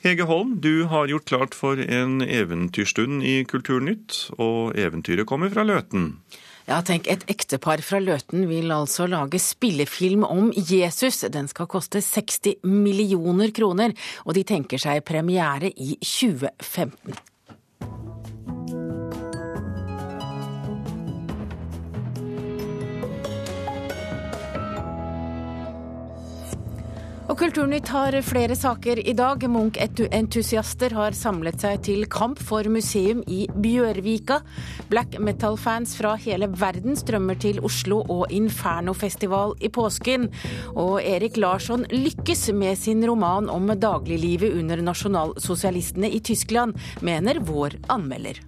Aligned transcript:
Hege 0.00 0.24
Holm, 0.24 0.54
du 0.64 0.86
har 0.88 1.10
gjort 1.10 1.26
klart 1.28 1.54
for 1.54 1.76
en 1.76 2.22
eventyrstund 2.24 3.20
i 3.20 3.42
Kulturnytt, 3.44 4.30
og 4.40 4.72
eventyret 4.80 5.28
kommer 5.28 5.52
fra 5.52 5.66
Løten. 5.68 6.14
Ja, 6.64 6.78
tenk, 6.86 7.04
et 7.10 7.26
ektepar 7.28 7.82
fra 7.84 8.00
Løten 8.00 8.46
vil 8.48 8.72
altså 8.72 9.04
lage 9.10 9.36
spillefilm 9.42 10.24
om 10.24 10.48
Jesus. 10.56 11.20
Den 11.28 11.50
skal 11.52 11.68
koste 11.68 12.00
60 12.00 12.62
millioner 12.64 13.52
kroner, 13.52 13.92
og 14.24 14.38
de 14.38 14.46
tenker 14.48 14.80
seg 14.80 15.04
premiere 15.04 15.68
i 15.68 15.98
2015. 16.00 17.20
Og 27.30 27.36
Kulturnytt 27.38 27.86
har 27.94 28.16
flere 28.26 28.56
saker 28.58 28.98
i 29.06 29.12
dag. 29.14 29.44
Munch-entusiaster 29.46 30.90
har 30.98 31.14
samlet 31.14 31.62
seg 31.62 31.84
til 31.86 32.02
kamp 32.10 32.40
for 32.42 32.66
museum 32.66 33.20
i 33.30 33.44
Bjørvika. 33.54 34.40
Black 34.90 35.14
metal-fans 35.22 35.94
fra 36.00 36.16
hele 36.18 36.50
verden 36.58 36.98
strømmer 36.98 37.38
til 37.38 37.62
Oslo 37.62 38.00
og 38.02 38.34
Inferno-festival 38.34 39.54
i 39.62 39.70
påsken. 39.70 40.26
Og 40.74 40.98
Erik 41.06 41.38
Larsson 41.38 41.86
lykkes 41.94 42.48
med 42.50 42.74
sin 42.82 43.06
roman 43.06 43.46
om 43.46 43.70
dagliglivet 43.78 44.58
under 44.58 44.82
nasjonalsosialistene 44.90 46.10
i 46.10 46.18
Tyskland, 46.18 46.74
mener 46.98 47.38
vår 47.46 47.78
anmelder. 47.94 48.42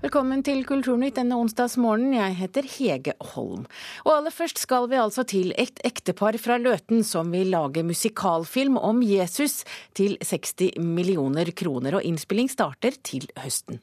Velkommen 0.00 0.40
til 0.40 0.62
Kulturnytt 0.64 1.18
denne 1.18 1.36
onsdagsmorgenen. 1.36 2.14
Jeg 2.16 2.36
heter 2.38 2.64
Hege 2.72 3.12
Holm. 3.34 3.66
Og 4.06 4.14
aller 4.14 4.32
først 4.32 4.56
skal 4.62 4.86
vi 4.88 4.96
altså 4.96 5.26
til 5.28 5.50
et 5.60 5.76
ektepar 5.84 6.38
fra 6.40 6.54
Løten 6.56 7.02
som 7.04 7.28
vil 7.34 7.50
lage 7.52 7.82
musikalfilm 7.84 8.78
om 8.80 9.02
Jesus 9.04 9.58
til 9.92 10.14
60 10.24 10.78
millioner 10.80 11.50
kroner. 11.52 11.98
Og 11.98 12.06
innspilling 12.08 12.48
starter 12.48 12.96
til 13.04 13.26
høsten. 13.42 13.76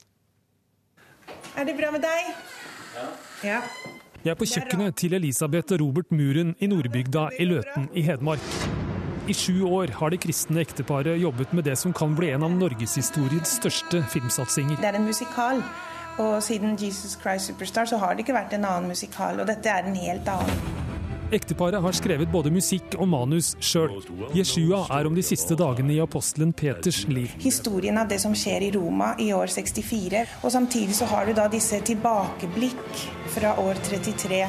Er 1.54 1.70
det 1.70 1.76
bra 1.78 1.92
med 1.94 2.02
deg? 2.02 2.32
Ja. 3.46 3.60
Jeg 4.24 4.32
er 4.34 4.40
på 4.40 4.48
kjøkkenet 4.50 4.98
til 4.98 5.14
Elisabeth 5.20 5.76
og 5.76 5.84
Robert 5.84 6.10
Muren 6.10 6.56
i 6.58 6.72
Nordbygda 6.72 7.28
i 7.38 7.46
Løten 7.46 7.92
i 7.94 8.02
Hedmark. 8.08 8.48
I 9.30 9.36
sju 9.38 9.68
år 9.68 9.94
har 10.00 10.10
det 10.10 10.24
kristne 10.26 10.64
ekteparet 10.66 11.22
jobbet 11.22 11.54
med 11.54 11.70
det 11.70 11.78
som 11.78 11.94
kan 11.94 12.18
bli 12.18 12.32
en 12.34 12.48
av 12.48 12.58
norgeshistoriens 12.58 13.54
største 13.60 14.02
filmsatsinger. 14.16 14.82
Det 14.82 14.90
er 14.90 14.98
en 14.98 15.06
musikal. 15.06 15.62
Og 16.18 16.42
siden 16.44 16.78
Jesus 16.82 17.18
Christ 17.22 17.52
Superstar 17.52 17.86
så 17.86 18.00
har 18.02 18.16
det 18.16 18.26
ikke 18.26 18.38
vært 18.38 18.58
en 18.58 18.66
annen 18.66 18.90
musikal, 18.90 19.40
og 19.40 19.48
dette 19.50 19.70
er 19.70 19.86
en 19.86 19.98
helt 19.98 20.30
annen. 20.34 20.86
Ekteparet 21.28 21.84
har 21.84 21.92
skrevet 21.92 22.30
både 22.32 22.52
musikk 22.56 22.96
og 22.96 23.10
manus 23.12 23.50
sjøl. 23.60 23.98
Jeshua 24.32 24.86
er 24.96 25.10
om 25.10 25.16
de 25.16 25.24
siste 25.26 25.58
dagene 25.60 25.92
i 25.98 26.00
apostelen 26.00 26.54
Peters 26.56 27.02
liv. 27.12 27.34
Historien 27.44 28.00
av 28.00 28.08
det 28.08 28.22
som 28.24 28.36
skjer 28.38 28.70
i 28.70 28.72
Roma 28.78 29.12
i 29.20 29.34
år 29.36 29.52
64, 29.52 30.24
og 30.40 30.54
samtidig 30.56 30.96
så 30.96 31.10
har 31.12 31.28
du 31.28 31.36
da 31.36 31.50
disse 31.52 31.82
tilbakeblikk 31.92 33.04
fra 33.36 33.58
år 33.60 33.84
33. 33.90 34.42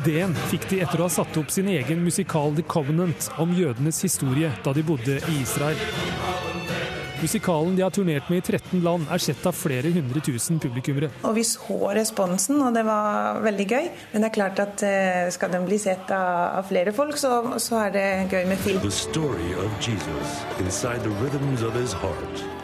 Ideen 0.00 0.32
fikk 0.48 0.68
de 0.70 0.80
etter 0.80 1.00
å 1.02 1.08
ha 1.08 1.12
satt 1.12 1.36
opp 1.36 1.52
sin 1.52 1.68
egen 1.68 2.00
musikal 2.04 2.54
The 2.56 2.64
Covenant 2.64 3.28
om 3.42 3.52
jødenes 3.58 4.00
historie 4.06 4.52
da 4.64 4.72
de 4.72 4.86
bodde 4.86 5.20
i 5.20 5.40
Israel. 5.42 6.29
Musikalen 7.20 7.74
de 7.76 7.82
har 7.84 7.92
turnert 7.92 8.30
med 8.32 8.40
i 8.40 8.52
13 8.56 8.80
land, 8.80 9.04
er 9.12 9.20
sett 9.20 9.44
av 9.44 9.52
flere 9.52 9.90
hundre 9.92 10.22
tusen 10.24 10.56
publikummere. 10.62 11.10
Og 11.28 11.34
vi 11.36 11.44
så 11.44 11.76
responsen, 11.92 12.56
og 12.64 12.72
det 12.72 12.84
var 12.88 13.42
veldig 13.44 13.66
gøy. 13.68 13.90
Men 14.14 14.24
det 14.24 14.30
er 14.30 14.36
klart 14.38 14.62
at 14.62 14.84
eh, 14.86 15.28
skal 15.34 15.52
den 15.52 15.66
bli 15.68 15.76
sett 15.80 16.08
av, 16.16 16.64
flere 16.70 16.94
folk, 16.96 17.18
så, 17.20 17.58
så 17.60 17.82
er 17.84 17.92
det 17.92 18.06
gøy 18.32 18.48
med 18.48 18.64
film. 18.64 18.80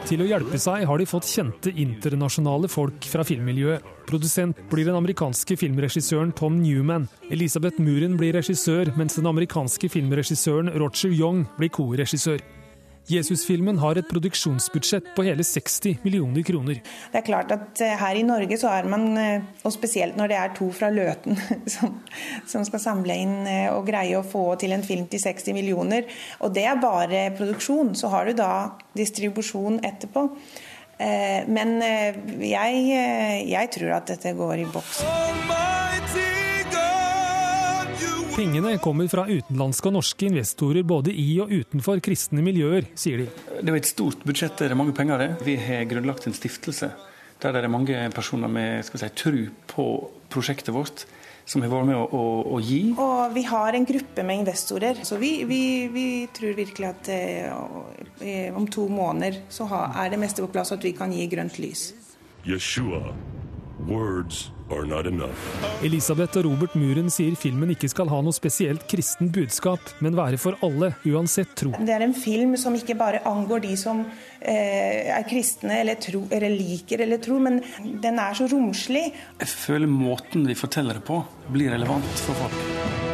Til 0.06 0.22
å 0.22 0.30
hjelpe 0.30 0.58
seg 0.62 0.88
har 0.88 1.02
de 1.02 1.10
fått 1.10 1.28
kjente 1.28 1.76
internasjonale 1.76 2.72
folk 2.72 3.08
fra 3.12 3.26
filmmiljøet. 3.26 3.92
Produsent 4.08 4.60
blir 4.70 4.88
den 4.88 4.96
amerikanske 4.96 5.58
filmregissøren 5.60 6.32
Tom 6.38 6.60
Newman. 6.62 7.10
Elisabeth 7.28 7.82
Muren 7.82 8.16
blir 8.16 8.38
regissør, 8.38 8.94
mens 8.96 9.18
den 9.18 9.28
amerikanske 9.28 9.90
filmregissøren 9.92 10.72
Roger 10.78 11.12
Young 11.12 11.44
blir 11.58 11.74
koregissør. 11.74 12.40
Jesusfilmen 13.06 13.78
har 13.78 13.98
et 14.00 14.08
produksjonsbudsjett 14.10 15.12
på 15.14 15.24
hele 15.28 15.44
60 15.46 16.00
millioner 16.02 16.42
kroner. 16.46 16.80
Det 17.12 17.20
er 17.20 17.26
klart 17.26 17.52
at 17.54 17.82
eh, 17.84 17.94
her 18.00 18.18
i 18.18 18.24
Norge 18.26 18.58
så 18.58 18.72
er 18.74 18.88
man, 18.90 19.06
eh, 19.20 19.44
og 19.62 19.74
spesielt 19.74 20.18
når 20.18 20.32
det 20.32 20.38
er 20.40 20.56
to 20.56 20.70
fra 20.74 20.90
Løten 20.90 21.38
som, 21.74 22.00
som 22.50 22.66
skal 22.66 22.82
samle 22.82 23.18
inn 23.22 23.36
eh, 23.46 23.68
og 23.70 23.86
greie 23.86 24.18
å 24.18 24.26
få 24.26 24.48
til 24.58 24.74
en 24.74 24.84
film 24.86 25.06
til 25.12 25.22
60 25.22 25.54
millioner, 25.54 26.10
og 26.42 26.54
det 26.56 26.66
er 26.66 26.82
bare 26.82 27.28
produksjon, 27.38 27.94
så 27.94 28.10
har 28.10 28.26
du 28.26 28.34
da 28.38 28.50
distribusjon 28.96 29.82
etterpå. 29.86 30.26
Men 30.96 31.74
jeg, 32.40 32.84
jeg 33.52 33.72
tror 33.76 33.98
at 33.98 34.14
dette 34.14 34.32
går 34.38 34.64
i 34.64 34.68
boks. 34.72 35.02
Pengene 38.36 38.74
kommer 38.84 39.08
fra 39.08 39.22
utenlandske 39.24 39.88
og 39.88 39.94
norske 39.96 40.26
investorer 40.28 40.84
både 40.84 41.08
i 41.08 41.38
og 41.40 41.48
utenfor 41.56 42.02
kristne 42.04 42.42
miljøer, 42.44 42.84
sier 42.92 43.22
de. 43.22 43.30
Det 43.62 43.72
er 43.72 43.78
et 43.78 43.88
stort 43.88 44.26
budsjett, 44.28 44.58
det 44.60 44.68
er 44.68 44.76
mange 44.76 44.92
penger 44.92 45.22
det. 45.22 45.28
Vi 45.46 45.54
har 45.56 45.86
grunnlagt 45.88 46.28
en 46.28 46.36
stiftelse 46.36 46.90
der 47.40 47.52
det 47.52 47.62
er 47.64 47.72
mange 47.72 48.02
personer 48.12 48.52
med 48.52 48.84
skal 48.84 49.00
si, 49.00 49.08
tro 49.16 49.40
på 49.72 49.86
prosjektet 50.32 50.74
vårt 50.76 51.06
som 51.48 51.64
har 51.64 51.72
vært 51.72 51.88
med 51.88 51.96
å, 51.96 52.04
å, 52.04 52.24
å, 52.56 52.60
gi. 52.60 52.80
Og 53.00 53.32
vi 53.32 53.46
har 53.48 53.78
en 53.78 53.88
gruppe 53.88 54.24
med 54.26 54.42
investorer, 54.42 55.00
så 55.06 55.16
vi, 55.20 55.30
vi, 55.48 55.62
vi 55.94 56.06
tror 56.36 56.56
virkelig 56.58 56.90
at 56.90 57.10
eh, 57.14 58.52
om 58.56 58.68
to 58.68 58.84
måneder 58.90 59.46
så 59.48 59.68
er 59.86 60.12
det 60.12 60.20
meste 60.20 60.44
på 60.44 60.50
plass, 60.52 60.74
at 60.76 60.84
vi 60.84 60.92
kan 60.98 61.14
gi 61.14 61.24
grønt 61.32 61.56
lys. 61.62 61.88
Yeshua. 62.44 63.00
Words 63.86 64.50
Elisabeth 65.86 66.40
og 66.40 66.46
Robert 66.48 66.74
Muren 66.74 67.06
sier 67.12 67.36
filmen 67.38 67.70
ikke 67.70 67.90
skal 67.92 68.10
ha 68.10 68.18
noe 68.24 68.34
spesielt 68.34 68.82
kristen 68.90 69.30
budskap, 69.30 69.92
men 70.02 70.18
være 70.18 70.40
for 70.42 70.58
alle, 70.66 70.90
uansett 71.06 71.54
tro. 71.58 71.70
Det 71.78 71.94
er 71.94 72.02
en 72.02 72.16
film 72.16 72.56
som 72.58 72.74
ikke 72.74 72.98
bare 72.98 73.22
angår 73.30 73.62
de 73.68 73.76
som 73.78 74.02
eh, 74.40 75.06
er 75.14 75.26
kristne 75.30 75.78
eller, 75.84 76.00
tro, 76.02 76.24
eller, 76.34 76.50
liker 76.50 77.06
eller 77.06 77.22
tror, 77.22 77.46
men 77.46 77.62
den 78.02 78.18
er 78.18 78.34
så 78.34 78.50
romslig. 78.50 79.12
Jeg 79.38 79.54
føler 79.54 79.90
måten 79.90 80.48
de 80.50 80.58
forteller 80.58 80.98
det 80.98 81.06
på, 81.06 81.22
blir 81.54 81.70
relevant 81.76 82.24
for 82.26 82.42
folk. 82.42 83.05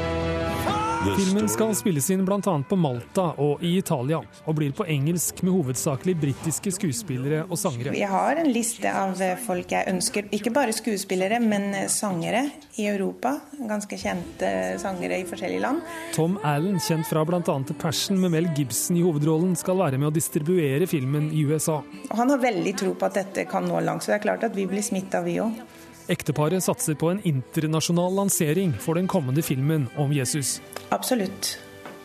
Filmen 1.02 1.48
skal 1.50 1.72
spilles 1.74 2.06
inn 2.14 2.20
bl.a. 2.22 2.52
på 2.68 2.76
Malta 2.78 3.24
og 3.42 3.62
i 3.66 3.72
Italia, 3.80 4.20
og 4.46 4.54
blir 4.54 4.70
på 4.76 4.84
engelsk 4.86 5.40
med 5.42 5.50
hovedsakelig 5.56 6.14
britiske 6.20 6.70
skuespillere 6.76 7.40
og 7.48 7.58
sangere. 7.58 7.94
Vi 7.96 8.04
har 8.06 8.38
en 8.38 8.50
liste 8.54 8.90
av 8.90 9.18
folk 9.42 9.74
jeg 9.74 9.90
ønsker, 9.90 10.30
ikke 10.30 10.52
bare 10.54 10.74
skuespillere, 10.76 11.40
men 11.42 11.74
sangere 11.90 12.44
i 12.78 12.86
Europa. 12.86 13.34
Ganske 13.58 13.98
kjente 13.98 14.52
sangere 14.82 15.18
i 15.18 15.26
forskjellige 15.26 15.64
land. 15.64 15.82
Tom 16.14 16.38
Allen, 16.46 16.78
kjent 16.82 17.10
fra 17.10 17.26
bl.a. 17.26 17.58
Passion 17.82 18.22
med 18.22 18.36
Mel 18.36 18.52
Gibson 18.54 19.00
i 19.00 19.02
hovedrollen, 19.02 19.56
skal 19.58 19.82
være 19.82 19.98
med 19.98 20.12
å 20.12 20.14
distribuere 20.14 20.86
filmen 20.90 21.32
i 21.34 21.42
USA. 21.50 21.80
Og 22.12 22.18
han 22.18 22.30
har 22.30 22.46
veldig 22.46 22.78
tro 22.78 22.94
på 22.94 23.10
at 23.10 23.18
dette 23.24 23.50
kan 23.50 23.66
nå 23.66 23.82
langt, 23.82 24.06
så 24.06 24.14
det 24.14 24.20
er 24.20 24.28
klart 24.30 24.46
at 24.46 24.54
vi 24.54 24.70
blir 24.70 24.86
smitta, 24.86 25.26
vi 25.26 25.40
òg. 25.42 25.64
Ekteparet 26.12 26.60
satser 26.60 26.96
på 26.98 27.08
en 27.08 27.20
internasjonal 27.24 28.12
lansering 28.18 28.74
for 28.80 28.98
den 28.98 29.08
kommende 29.08 29.42
filmen 29.42 29.86
om 29.96 30.12
Jesus. 30.12 30.58
Absolutt. 30.92 31.56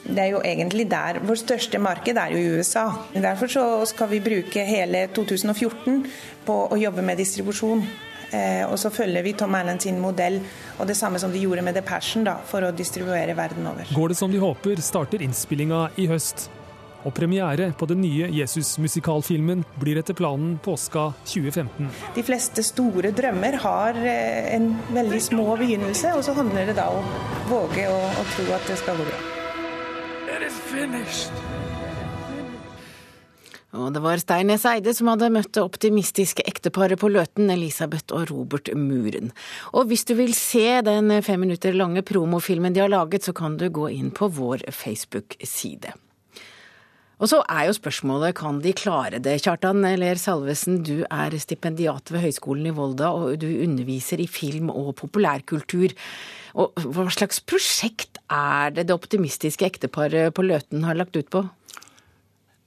Det 0.08 0.22
er 0.24 0.30
jo 0.32 0.40
egentlig 0.46 0.86
der 0.88 1.20
Vårt 1.28 1.42
største 1.42 1.80
marked 1.84 2.16
er 2.16 2.32
jo 2.32 2.40
i 2.40 2.52
USA. 2.56 2.86
Derfor 3.12 3.52
så 3.52 3.64
skal 3.90 4.08
vi 4.14 4.24
bruke 4.24 4.64
hele 4.64 5.08
2014 5.16 6.06
på 6.48 6.60
å 6.72 6.80
jobbe 6.80 7.04
med 7.04 7.20
distribusjon. 7.20 7.84
Eh, 8.32 8.64
og 8.68 8.76
så 8.80 8.92
følger 8.92 9.24
vi 9.24 9.34
Tom 9.40 9.56
Allen 9.56 9.80
sin 9.80 10.00
modell, 10.04 10.42
og 10.80 10.88
det 10.88 10.98
samme 11.00 11.20
som 11.20 11.32
de 11.32 11.40
gjorde 11.40 11.64
med 11.64 11.76
The 11.76 11.84
Passion, 11.84 12.26
da, 12.28 12.38
for 12.48 12.64
å 12.64 12.74
distribuere 12.76 13.36
verden 13.36 13.68
over. 13.68 13.88
Går 13.96 14.12
det 14.12 14.20
som 14.20 14.32
de 14.32 14.40
håper, 14.44 14.84
starter 14.84 15.24
innspillinga 15.24 15.90
i 15.96 16.10
høst. 16.12 16.50
Og 17.08 17.14
premiere 17.16 17.70
på 17.80 17.88
den 17.88 18.02
nye 18.04 18.28
Jesus-musikalfilmen 18.36 19.64
blir 19.80 20.00
etter 20.02 20.18
planen 20.18 20.58
påska 20.64 21.14
2015. 21.24 21.88
De 22.18 22.24
fleste 22.28 22.66
store 22.68 23.14
drømmer 23.16 23.56
har 23.64 24.00
eh, 24.02 24.50
en 24.58 24.74
veldig 24.92 25.22
små 25.24 25.56
begynnelse, 25.60 26.12
og 26.18 26.26
så 26.28 26.36
handler 26.36 26.68
det 26.68 26.76
da 26.82 26.90
om 26.92 27.08
å 27.08 27.46
våge 27.48 27.88
å, 27.88 27.96
å 27.96 28.26
tro 28.34 28.48
at 28.58 28.68
det 28.68 28.76
skal 28.82 29.00
gå 29.00 29.08
bra. 29.08 29.22
Og 33.78 33.94
det 33.94 34.02
var 34.04 34.20
Steines 34.20 34.66
Eide 34.68 34.94
som 34.96 35.10
hadde 35.12 35.30
møtt 35.32 35.54
det 35.56 35.64
optimistiske 35.64 36.44
ekteparet 36.50 37.00
på 37.00 37.12
Løten, 37.12 37.52
Elisabeth 37.54 38.16
og 38.16 38.32
Robert 38.32 38.72
Muren. 38.76 39.32
Og 39.76 39.92
hvis 39.92 40.08
du 40.08 40.16
vil 40.20 40.34
se 40.36 40.82
den 40.88 41.14
fem 41.24 41.44
minutter 41.46 41.78
lange 41.78 42.04
promofilmen 42.08 42.76
de 42.76 42.84
har 42.84 42.92
laget, 42.92 43.28
så 43.28 43.36
kan 43.38 43.56
du 43.60 43.70
gå 43.72 43.90
inn 43.96 44.12
på 44.16 44.32
vår 44.40 44.66
Facebook-side. 44.74 45.94
Og 47.18 47.32
så 47.32 47.40
er 47.50 47.66
jo 47.66 47.74
spørsmålet 47.74 48.36
kan 48.38 48.60
de 48.62 48.76
klare 48.78 49.18
det. 49.24 49.40
Kjartan 49.42 49.82
Ler 49.98 50.20
Salvesen, 50.22 50.84
du 50.86 51.02
er 51.10 51.34
stipendiat 51.42 52.12
ved 52.14 52.22
Høgskolen 52.28 52.70
i 52.70 52.74
Volda, 52.78 53.10
og 53.10 53.40
du 53.42 53.48
underviser 53.66 54.22
i 54.22 54.30
film 54.30 54.70
og 54.70 54.94
populærkultur. 55.02 55.96
Og 56.62 56.78
hva 56.94 57.08
slags 57.14 57.42
prosjekt 57.42 58.22
er 58.30 58.76
det 58.76 58.88
det 58.90 58.98
optimistiske 58.98 59.66
ekteparet 59.66 60.34
på 60.38 60.46
Løten 60.46 60.86
har 60.86 60.98
lagt 60.98 61.18
ut 61.18 61.30
på? 61.34 61.48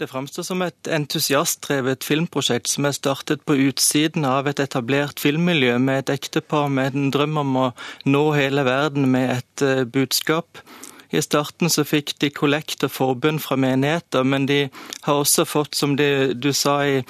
Det 0.00 0.08
framstår 0.08 0.46
som 0.48 0.62
et 0.64 0.88
entusiastdrevet 0.88 2.06
filmprosjekt 2.08 2.70
som 2.72 2.86
er 2.88 2.94
startet 2.96 3.42
på 3.44 3.54
utsiden 3.68 4.24
av 4.24 4.48
et 4.48 4.62
etablert 4.62 5.20
filmmiljø, 5.20 5.74
med 5.78 6.06
et 6.06 6.14
ektepar 6.16 6.70
med 6.72 6.96
en 6.96 7.10
drøm 7.12 7.36
om 7.42 7.58
å 7.60 7.66
nå 8.08 8.22
hele 8.32 8.64
verden 8.64 9.10
med 9.12 9.34
et 9.36 9.66
eh, 9.66 9.84
budskap. 9.84 10.62
I 11.10 11.22
starten 11.22 11.70
så 11.70 11.84
fikk 11.86 12.14
de 12.22 12.30
kollekt 12.30 12.84
og 12.86 12.94
forbund 12.94 13.42
fra 13.42 13.58
menigheter, 13.58 14.24
men 14.24 14.46
de 14.46 14.60
har 15.06 15.20
også 15.20 15.44
fått, 15.48 15.74
som 15.74 15.96
det, 15.98 16.38
du 16.38 16.52
sa 16.54 16.80
i, 16.86 17.00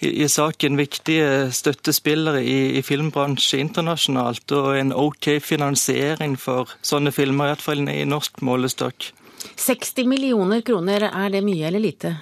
i, 0.00 0.12
i, 0.22 0.28
saken, 0.30 0.78
viktige 0.78 1.50
støttespillere 1.54 2.44
i, 2.46 2.78
i 2.78 2.82
filmbransjen 2.86 3.66
internasjonalt, 3.66 4.46
og 4.54 4.78
en 4.78 4.94
OK 4.94 5.32
finansiering 5.42 6.38
for 6.38 6.70
sånne 6.86 7.12
filmer, 7.14 7.50
i 7.50 7.54
hvert 7.54 7.66
fall 7.66 7.84
i 7.90 8.04
norsk 8.06 8.42
målestokk. 8.46 9.10
60 9.56 10.06
millioner 10.06 10.62
kroner, 10.62 11.10
er 11.10 11.32
det 11.34 11.42
mye 11.42 11.66
eller 11.66 11.82
lite? 11.82 12.16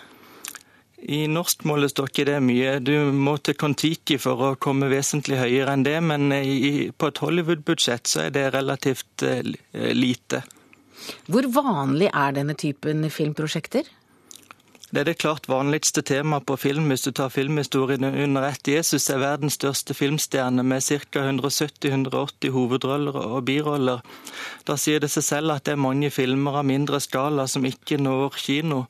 I 0.99 1.27
norsk 1.31 1.63
målestokk 1.69 2.19
er 2.19 2.33
det 2.33 2.39
mye. 2.43 2.79
Du 2.83 2.93
må 3.15 3.37
til 3.39 3.55
Kon-Tiki 3.59 4.17
for 4.19 4.43
å 4.43 4.55
komme 4.59 4.89
vesentlig 4.91 5.39
høyere 5.39 5.77
enn 5.77 5.85
det, 5.87 5.99
men 6.03 6.33
i, 6.35 6.91
på 6.91 7.11
et 7.13 7.21
Hollywood-budsjett 7.23 8.11
så 8.11 8.25
er 8.25 8.35
det 8.35 8.49
relativt 8.57 9.23
uh, 9.23 9.39
lite. 9.95 10.43
Hvor 11.27 11.49
vanlig 11.55 12.11
er 12.13 12.35
denne 12.37 12.57
typen 12.59 13.07
filmprosjekter? 13.11 13.89
Det 14.89 15.03
er 15.03 15.05
det 15.05 15.19
klart 15.21 15.45
vanligste 15.53 16.01
temaet 16.01 16.47
på 16.49 16.57
film 16.57 16.87
hvis 16.89 17.03
du 17.05 17.11
tar 17.13 17.29
filmhistorien 17.29 18.07
under 18.09 18.47
ett. 18.49 18.71
Jesus 18.73 19.11
er 19.13 19.21
verdens 19.21 19.59
største 19.61 19.93
filmstjerne 19.93 20.65
med 20.65 20.81
ca. 20.81 21.27
170-180 21.29 22.55
hovedroller 22.55 23.19
og 23.21 23.45
biroller. 23.45 24.01
Da 24.65 24.79
sier 24.81 25.05
det 25.05 25.11
seg 25.13 25.27
selv 25.27 25.53
at 25.59 25.67
det 25.69 25.77
er 25.77 25.85
mange 25.85 26.09
filmer 26.11 26.63
av 26.63 26.65
mindre 26.71 27.03
skala 27.05 27.45
som 27.47 27.69
ikke 27.69 28.01
når 28.01 28.41
kino. 28.41 28.87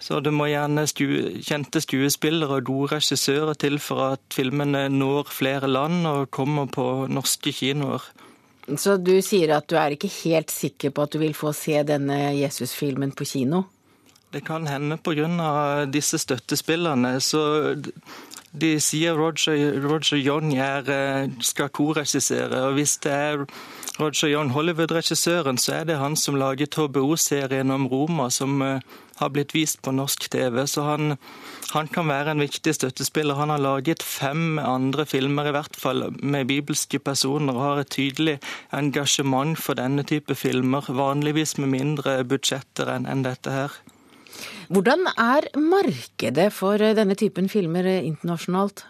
Så 0.00 0.22
det 0.24 0.32
må 0.32 0.48
gjerne 0.48 0.86
stue, 0.88 1.42
kjente 1.44 1.80
skuespillere 1.84 2.56
og 2.56 2.68
gode 2.70 2.94
regissører 2.96 3.60
til 3.60 3.76
for 3.80 4.14
at 4.14 4.24
filmene 4.32 4.86
når 4.92 5.28
flere 5.32 5.68
land 5.68 6.08
og 6.08 6.30
kommer 6.32 6.64
på 6.72 7.06
norske 7.12 7.52
kinoer. 7.52 8.08
Så 8.74 8.96
du 8.98 9.14
sier 9.22 9.52
at 9.54 9.68
du 9.70 9.76
er 9.78 9.94
ikke 9.94 10.10
helt 10.24 10.50
sikker 10.50 10.90
på 10.90 11.04
at 11.06 11.14
du 11.14 11.20
vil 11.22 11.36
få 11.38 11.52
se 11.54 11.78
denne 11.86 12.34
Jesus-filmen 12.34 13.14
på 13.14 13.26
kino? 13.28 13.62
Det 14.36 14.42
kan 14.44 14.66
hende 14.68 14.98
pga. 15.00 15.86
disse 15.88 16.18
støttespillerne. 16.18 17.20
Så 17.20 17.40
de 18.52 18.74
sier 18.80 19.16
Roger, 19.16 19.80
Roger 19.80 20.16
John 20.16 20.52
er, 20.52 20.84
eh, 20.90 21.30
skal 21.40 21.68
korregissere. 21.68 22.66
Og 22.68 22.74
hvis 22.74 22.98
det 22.98 23.12
er 23.12 23.46
Roger 23.98 24.28
John, 24.28 24.50
Hollywood-regissøren, 24.50 25.56
så 25.56 25.72
er 25.72 25.84
det 25.84 25.96
han 25.96 26.16
som 26.16 26.34
laget 26.34 26.74
HBO-serien 26.74 27.70
om 27.70 27.86
Roma, 27.86 28.28
som 28.30 28.60
eh, 28.62 28.80
har 29.16 29.28
blitt 29.30 29.54
vist 29.54 29.80
på 29.82 29.90
norsk 29.90 30.28
TV. 30.30 30.66
Så 30.66 30.82
han, 30.82 31.16
han, 31.72 31.88
kan 31.88 32.08
være 32.08 32.30
en 32.30 32.44
viktig 32.44 32.74
støttespiller. 32.74 33.34
Han 33.34 33.48
har 33.48 33.58
laget 33.58 34.02
fem 34.02 34.58
andre 34.58 35.06
filmer, 35.06 35.48
i 35.48 35.56
hvert 35.56 35.76
fall 35.76 36.10
med 36.20 36.46
bibelske 36.46 36.98
personer, 36.98 37.56
og 37.56 37.62
har 37.62 37.84
et 37.86 37.88
tydelig 37.96 38.38
engasjement 38.70 39.56
for 39.58 39.74
denne 39.80 40.04
type 40.04 40.34
filmer. 40.34 40.84
Vanligvis 40.92 41.56
med 41.56 41.72
mindre 41.72 42.22
budsjetter 42.24 42.98
enn 43.00 43.24
dette 43.24 43.50
her. 43.50 43.80
Hvordan 44.68 45.06
er 45.14 45.46
markedet 45.60 46.50
for 46.52 46.80
denne 46.80 47.14
typen 47.18 47.48
filmer 47.52 47.86
internasjonalt? 48.00 48.84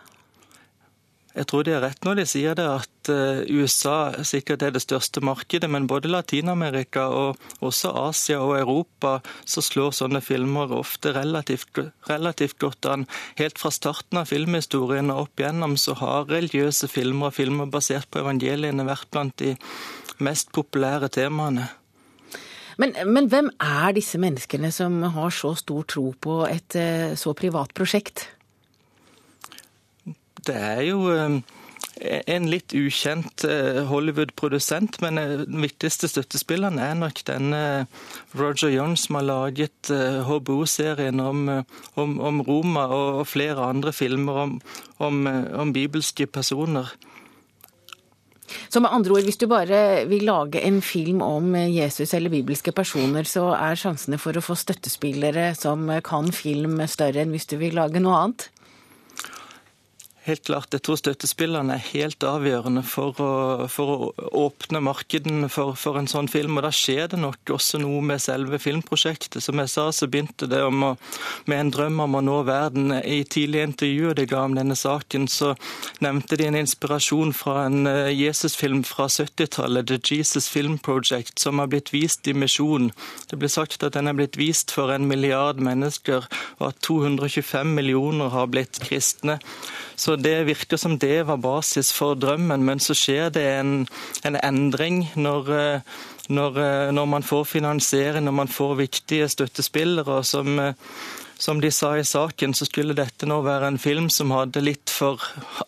Jeg 1.37 1.51
tror 1.51 1.67
de 1.67 1.75
har 1.75 1.83
rett 1.85 2.07
når 2.07 2.17
de 2.17 2.25
sier 2.25 2.57
det, 2.57 2.65
at 2.65 3.11
eh, 3.13 3.43
USA 3.53 4.25
sikkert 4.25 4.63
er 4.65 4.73
det 4.73 4.81
største 4.81 5.21
markedet, 5.21 5.69
men 5.69 5.89
både 5.91 6.09
Latin-Amerika 6.09 7.05
og 7.13 7.61
også 7.61 7.93
Asia 8.07 8.39
og 8.41 8.55
Europa 8.57 9.19
så 9.45 9.61
slår 9.61 9.93
sånne 9.99 10.23
filmer 10.25 10.73
ofte 10.73 11.13
relativt, 11.13 11.83
relativt, 12.09 12.57
godt 12.63 12.89
an. 12.89 13.05
Helt 13.37 13.61
fra 13.61 13.69
starten 13.75 14.23
av 14.23 14.33
filmhistorien 14.33 15.13
og 15.13 15.27
opp 15.27 15.45
igjennom 15.45 15.77
så 15.81 15.99
har 16.01 16.31
religiøse 16.33 16.89
filmer 16.89 17.29
og 17.29 17.37
filmer 17.37 17.69
basert 17.69 18.09
på 18.09 18.25
evangeliene 18.25 18.89
vært 18.89 19.11
blant 19.13 19.37
de 19.45 19.59
mest 20.25 20.57
populære 20.57 21.13
temaene. 21.13 21.69
Men, 22.81 22.93
men 23.09 23.29
hvem 23.33 23.51
er 23.63 23.95
disse 23.97 24.21
menneskene 24.21 24.71
som 24.75 25.01
har 25.17 25.33
så 25.35 25.55
stor 25.57 25.87
tro 25.89 26.11
på 26.21 26.43
et 26.49 26.77
eh, 26.77 27.15
så 27.17 27.33
privat 27.37 27.73
prosjekt? 27.77 28.29
Det 30.47 30.55
er 30.55 30.83
jo 30.85 31.09
eh, 31.11 31.39
en 32.29 32.51
litt 32.53 32.77
ukjent 32.77 33.47
eh, 33.49 33.81
Hollywood-produsent, 33.89 35.01
men 35.01 35.17
den 35.17 35.65
viktigste 35.65 36.11
støttespilleren 36.13 36.77
er 36.83 36.95
nok 37.01 37.25
denne 37.27 37.63
Roger 38.37 38.69
Young 38.75 38.99
som 39.01 39.23
har 39.23 39.29
laget 39.31 39.93
HBO-serien 40.29 41.25
om, 41.25 41.49
om, 41.97 42.17
om, 42.21 42.45
Roma 42.45 42.87
og 42.93 43.25
flere 43.33 43.73
andre 43.73 43.97
filmer 43.97 44.45
om, 44.45 45.25
om 45.25 45.73
bibelske 45.73 46.29
personer. 46.29 46.93
Så 48.69 48.83
med 48.83 48.93
andre 48.93 49.17
ord, 49.17 49.27
hvis 49.29 49.41
du 49.41 49.47
bare 49.51 50.05
vil 50.11 50.27
lage 50.29 50.63
en 50.67 50.81
film 50.85 51.23
om 51.25 51.55
Jesus 51.55 52.15
eller 52.17 52.33
bibelske 52.33 52.75
personer, 52.77 53.29
så 53.29 53.51
er 53.57 53.79
sjansene 53.79 54.21
for 54.21 54.37
å 54.37 54.45
få 54.45 54.59
støttespillere 54.59 55.53
som 55.59 55.89
kan 56.05 56.33
film 56.35 56.81
større 56.91 57.25
enn 57.25 57.35
hvis 57.35 57.49
du 57.51 57.59
vil 57.61 57.77
lage 57.79 58.03
noe 58.03 58.21
annet? 58.25 58.51
Helt 60.27 60.43
klart, 60.43 60.73
Jeg 60.75 60.83
tror 60.83 60.97
støttespillerne 60.99 61.77
er 61.77 61.85
helt 61.93 62.25
avgjørende 62.27 62.81
for 62.83 63.15
å, 63.23 63.67
for 63.71 63.91
å 63.93 64.31
åpne 64.41 64.81
markedene 64.83 65.47
for, 65.47 65.77
for, 65.79 66.01
en 66.01 66.09
sånn 66.11 66.27
film. 66.27 66.59
og 66.59 66.67
Da 66.67 66.73
skjer 66.75 67.13
det 67.13 67.21
nok 67.23 67.53
også 67.55 67.79
noe 67.79 68.01
med 68.03 68.19
selve 68.25 68.59
filmprosjektet. 68.59 69.39
Som 69.45 69.63
jeg 69.63 69.71
sa, 69.71 69.85
så 69.95 70.09
begynte 70.11 70.49
det 70.51 70.65
å, 70.67 70.73
med 70.75 71.57
en 71.61 71.71
drøm 71.71 72.03
om 72.09 72.19
å 72.19 72.25
nå 72.27 72.41
verden. 72.49 72.91
I 72.99 73.21
tidlige 73.23 73.69
intervjuer 73.71 74.19
de 74.19 74.27
ga 74.27 74.43
om 74.49 74.59
denne 74.59 74.75
saken, 74.75 75.31
så 75.31 75.53
nevnte 76.03 76.41
de 76.41 76.51
en 76.51 76.59
inspirasjon 76.59 77.31
fra 77.31 77.69
en 77.69 77.87
eh, 77.87 78.11
Jesus-film 78.11 78.83
fra 78.83 79.07
70-tallet, 79.07 79.87
The 79.87 80.03
Jesus 80.03 80.51
Film 80.51 80.81
Project, 80.83 81.39
som 81.39 81.63
har 81.63 81.71
blitt 81.71 81.95
vist 81.95 82.27
i 82.27 82.35
Misjon. 82.35 82.91
Det 83.31 83.39
ble 83.39 83.53
sagt 83.53 83.87
at 83.87 83.95
den 83.95 84.11
er 84.11 84.19
blitt 84.19 84.43
vist 84.43 84.75
for 84.75 84.91
en 84.91 85.07
milliard 85.07 85.63
mennesker, 85.63 86.27
og 86.59 86.71
at 86.73 86.83
225 86.83 87.77
millioner 87.79 88.35
har 88.35 88.51
blitt 88.51 88.83
kristne. 88.83 89.39
Så 89.97 90.17
det 90.21 90.45
virker 90.47 90.77
som 90.77 90.99
det 91.01 91.25
var 91.27 91.41
basis 91.41 91.93
for 91.97 92.19
drømmen, 92.21 92.65
men 92.65 92.81
så 92.83 92.95
skjer 92.97 93.31
det 93.33 93.45
en, 93.57 93.75
en 94.29 94.37
endring 94.45 95.07
når, 95.17 95.53
eh, 95.57 95.95
når, 96.29 96.59
eh, 96.61 96.89
når, 96.93 97.07
man 97.17 97.25
får 97.25 97.45
finansiering, 97.57 98.25
når 98.25 98.37
man 98.43 98.53
får 98.53 98.75
viktige 98.83 99.29
støttespillere 99.33 100.21
som 100.25 100.59
eh, 100.61 100.75
som 101.39 101.61
de 101.61 101.71
sa 101.71 101.93
i 101.99 102.05
saken, 102.05 102.55
så 102.55 102.65
skulle 102.69 102.97
dette 102.97 103.29
nå 103.29 103.41
være 103.45 103.69
en 103.73 103.79
film 103.81 104.09
som 104.13 104.33
hadde 104.33 104.63
litt 104.65 104.93
for 104.93 105.21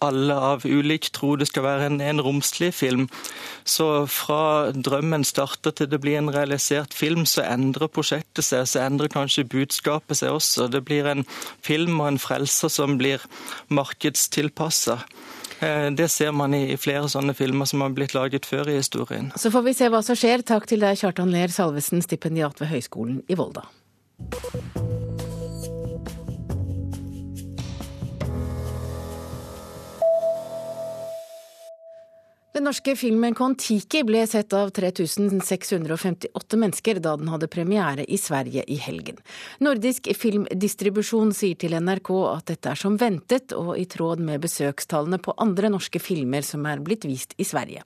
alle 0.05 0.35
av 0.35 0.65
ulik 0.65 1.11
tro. 1.17 1.35
Det 1.37 1.49
skal 1.51 1.67
være 1.67 1.89
en, 1.91 2.01
en 2.01 2.23
romslig 2.25 2.73
film. 2.75 3.09
Så 3.69 4.07
fra 4.09 4.73
drømmen 4.73 5.27
starter 5.29 5.75
til 5.77 5.91
det 5.93 6.01
blir 6.05 6.21
en 6.21 6.33
realisert 6.33 6.97
film, 6.97 7.27
så 7.29 7.45
endrer 7.45 7.93
prosjektet 7.93 8.47
seg. 8.49 8.65
Så 8.69 8.81
endrer 8.85 9.13
kanskje 9.13 9.47
budskapet 9.49 10.23
seg 10.23 10.39
også. 10.39 10.71
Det 10.73 10.85
blir 10.89 11.09
en 11.11 11.27
film 11.65 12.01
og 12.01 12.15
en 12.15 12.23
frelser 12.23 12.73
som 12.73 12.97
blir 13.01 13.25
markedstilpassa. 13.69 15.03
Eh, 15.61 15.91
det 15.93 16.09
ser 16.09 16.33
man 16.33 16.55
i 16.57 16.79
flere 16.81 17.11
sånne 17.11 17.35
filmer 17.37 17.69
som 17.69 17.85
har 17.85 17.93
blitt 17.97 18.17
laget 18.17 18.49
før 18.49 18.71
i 18.73 18.79
historien. 18.79 19.33
Så 19.37 19.53
får 19.53 19.67
vi 19.69 19.77
se 19.77 19.91
hva 19.93 20.01
som 20.07 20.19
skjer. 20.19 20.47
Takk 20.47 20.69
til 20.71 20.81
deg, 20.85 20.97
Kjartan 21.01 21.35
Ler 21.35 21.53
Salvesen, 21.53 22.01
stipendiat 22.05 22.63
ved 22.63 22.73
Høgskolen 22.73 23.21
i 23.29 23.39
Volda. 23.39 23.67
Den 32.59 32.65
norske 32.67 32.97
filmen 32.99 33.37
Kon-Tiki 33.39 34.01
ble 34.03 34.25
sett 34.27 34.51
av 34.59 34.73
3658 34.75 36.57
mennesker 36.59 36.99
da 36.99 37.13
den 37.17 37.29
hadde 37.31 37.47
premiere 37.47 38.03
i 38.03 38.17
Sverige 38.19 38.65
i 38.67 38.75
helgen. 38.83 39.21
Nordisk 39.63 40.09
filmdistribusjon 40.19 41.31
sier 41.39 41.55
til 41.55 41.77
NRK 41.79 42.09
at 42.33 42.49
dette 42.51 42.73
er 42.73 42.81
som 42.81 42.97
ventet 42.99 43.55
og 43.55 43.77
i 43.79 43.85
tråd 43.87 44.19
med 44.27 44.43
besøkstallene 44.43 45.21
på 45.23 45.37
andre 45.39 45.71
norske 45.71 46.03
filmer 46.03 46.43
som 46.43 46.67
er 46.67 46.83
blitt 46.83 47.07
vist 47.07 47.37
i 47.39 47.47
Sverige. 47.47 47.85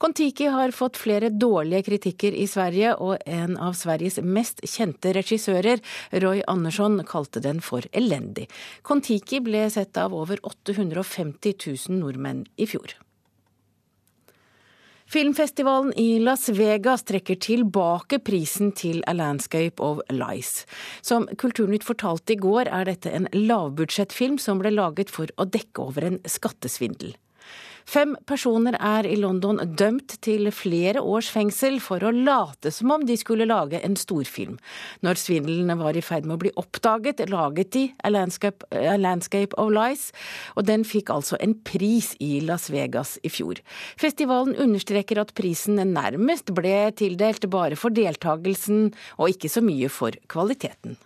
Kon-Tiki 0.00 0.48
har 0.54 0.72
fått 0.72 0.96
flere 0.96 1.28
dårlige 1.28 1.84
kritikker 1.90 2.32
i 2.32 2.46
Sverige, 2.48 2.94
og 2.96 3.20
en 3.28 3.58
av 3.60 3.76
Sveriges 3.76 4.16
mest 4.24 4.62
kjente 4.64 5.12
regissører, 5.18 5.82
Roy 6.24 6.40
Andersson, 6.48 6.96
kalte 7.04 7.44
den 7.44 7.60
for 7.60 7.84
elendig. 7.92 8.48
Kon-Tiki 8.88 9.42
ble 9.44 9.66
sett 9.74 10.00
av 10.00 10.16
over 10.16 10.40
850 10.54 11.58
000 11.90 12.00
nordmenn 12.00 12.46
i 12.56 12.70
fjor. 12.72 12.96
Filmfestivalen 15.08 15.94
i 15.96 16.18
Las 16.20 16.48
Vegas 16.52 17.06
trekker 17.08 17.38
tilbake 17.40 18.18
prisen 18.20 18.74
til 18.76 18.98
A 19.08 19.14
Landscape 19.16 19.80
of 19.80 20.02
Lies. 20.12 20.66
Som 21.00 21.24
Kulturnytt 21.40 21.86
fortalte 21.88 22.34
i 22.34 22.36
går, 22.36 22.68
er 22.68 22.84
dette 22.90 23.14
en 23.16 23.24
lavbudsjettfilm 23.32 24.36
som 24.36 24.60
ble 24.60 24.74
laget 24.74 25.08
for 25.08 25.32
å 25.40 25.48
dekke 25.48 25.86
over 25.86 26.10
en 26.10 26.20
skattesvindel. 26.28 27.16
Fem 27.88 28.10
personer 28.28 28.74
er 28.84 29.06
i 29.08 29.14
London 29.16 29.62
dømt 29.80 30.18
til 30.24 30.50
flere 30.52 31.00
års 31.00 31.30
fengsel 31.32 31.78
for 31.80 32.04
å 32.04 32.10
late 32.12 32.68
som 32.74 32.90
om 32.92 33.06
de 33.08 33.14
skulle 33.16 33.46
lage 33.48 33.80
en 33.80 33.96
storfilm. 33.96 34.58
Når 35.06 35.16
svindelen 35.22 35.72
var 35.80 35.96
i 35.96 36.02
ferd 36.04 36.28
med 36.28 36.36
å 36.36 36.42
bli 36.42 36.52
oppdaget, 36.60 37.22
laget 37.32 37.72
de 37.72 37.86
A 38.04 38.12
Landscape, 38.12 38.68
A 38.76 38.98
Landscape 39.00 39.56
of 39.56 39.72
Lies, 39.72 40.10
og 40.60 40.68
den 40.68 40.84
fikk 40.84 41.14
altså 41.14 41.40
en 41.40 41.56
pris 41.64 42.12
i 42.20 42.42
Las 42.44 42.68
Vegas 42.68 43.16
i 43.24 43.32
fjor. 43.32 43.62
Festivalen 43.96 44.58
understreker 44.60 45.22
at 45.24 45.32
prisen 45.38 45.80
nærmest 45.80 46.52
ble 46.52 46.90
tildelt 46.98 47.48
bare 47.48 47.78
for 47.80 47.94
deltakelsen, 47.96 48.90
og 49.16 49.32
ikke 49.32 49.48
så 49.48 49.64
mye 49.64 49.88
for 49.88 50.12
kvaliteten. 50.28 51.00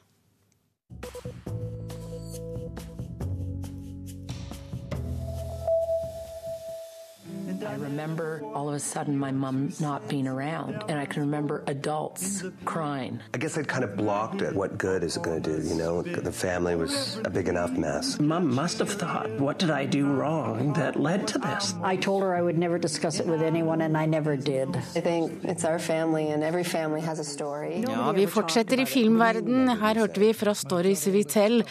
I 7.66 7.74
remember 7.74 8.42
all 8.54 8.68
of 8.68 8.74
a 8.74 8.80
sudden 8.80 9.16
my 9.16 9.30
mom 9.30 9.72
not 9.80 10.08
being 10.08 10.26
around, 10.26 10.82
and 10.88 10.98
I 10.98 11.06
can 11.06 11.22
remember 11.22 11.62
adults 11.66 12.44
crying. 12.64 13.20
I 13.34 13.38
guess 13.38 13.56
I'd 13.56 13.68
kind 13.68 13.84
of 13.84 13.96
blocked 13.96 14.42
it. 14.42 14.54
What 14.54 14.78
good 14.78 15.02
is 15.04 15.16
it 15.16 15.22
going 15.22 15.42
to 15.42 15.50
do? 15.50 15.68
You 15.68 15.76
know, 15.76 16.02
the 16.02 16.32
family 16.32 16.74
was 16.76 17.20
a 17.24 17.30
big 17.30 17.48
enough 17.48 17.70
mess. 17.72 18.18
Mom 18.20 18.52
must 18.54 18.78
have 18.78 18.90
thought, 18.90 19.30
what 19.38 19.58
did 19.58 19.70
I 19.70 19.86
do 19.86 20.06
wrong 20.06 20.72
that 20.74 20.96
led 20.96 21.26
to 21.28 21.38
this? 21.38 21.74
I 21.82 21.96
told 21.96 22.22
her 22.22 22.34
I 22.34 22.42
would 22.42 22.58
never 22.58 22.78
discuss 22.78 23.20
it 23.20 23.26
with 23.26 23.42
anyone, 23.42 23.80
and 23.80 23.96
I 23.96 24.06
never 24.06 24.36
did. 24.36 24.68
I 24.96 25.00
think 25.00 25.44
it's 25.44 25.64
our 25.64 25.78
family, 25.78 26.30
and 26.30 26.42
every 26.42 26.64
family 26.64 27.00
has 27.00 27.18
a 27.18 27.24
story. 27.24 27.84
Ja, 27.88 28.12
vi 28.12 28.26
fortsetter 28.26 28.80
i 28.80 28.86
filmverden. 28.86 29.68
Her 29.68 29.94
hørte 29.94 30.20
vi 30.20 30.32
fra 30.34 30.54
Stories 30.54 31.06
We 31.06 31.24
Tell, 31.24 31.62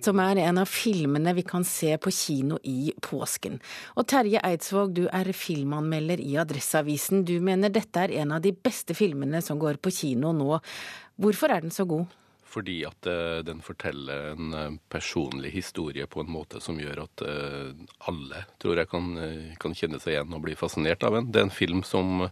som 0.00 0.18
er 0.18 0.36
en 0.48 0.58
av 0.58 0.66
filmene 0.66 1.34
vi 1.34 1.42
kan 1.42 1.64
se 1.64 1.96
på 1.96 2.10
kino 2.10 2.58
i 2.62 2.92
påsken. 3.02 3.58
Og 3.96 4.06
Terje 4.06 4.40
Eidsvåg, 4.44 4.94
du 4.94 5.08
er 5.12 5.32
filmanmelder 5.38 6.20
i 6.22 6.36
Adresseavisen. 6.40 7.24
Du 7.28 7.36
mener 7.44 7.72
dette 7.72 8.06
er 8.06 8.16
en 8.22 8.36
av 8.36 8.44
de 8.44 8.52
beste 8.52 8.96
filmene 8.98 9.42
som 9.44 9.60
går 9.60 9.80
på 9.82 9.94
kino 9.94 10.34
nå. 10.36 10.58
Hvorfor 11.18 11.54
er 11.54 11.64
den 11.64 11.74
så 11.74 11.86
god? 11.88 12.08
Fordi 12.48 12.78
at 12.88 13.06
uh, 13.06 13.40
den 13.44 13.60
forteller 13.60 14.30
en 14.32 14.54
uh, 14.56 14.76
personlig 14.88 15.50
historie 15.52 16.06
på 16.08 16.22
en 16.24 16.30
måte 16.32 16.62
som 16.64 16.78
gjør 16.80 17.02
at 17.04 17.24
uh, 17.26 17.74
alle 18.08 18.44
tror 18.62 18.80
jeg 18.80 18.88
kan, 18.88 19.10
kan, 19.60 19.76
kjenne 19.76 20.00
seg 20.00 20.14
igjen 20.14 20.32
og 20.32 20.46
bli 20.46 20.56
fascinert 20.56 21.04
av 21.04 21.18
den. 21.18 21.28
Det 21.28 21.42
er 21.42 21.48
en 21.50 21.54
film 21.54 21.84
som 21.84 22.24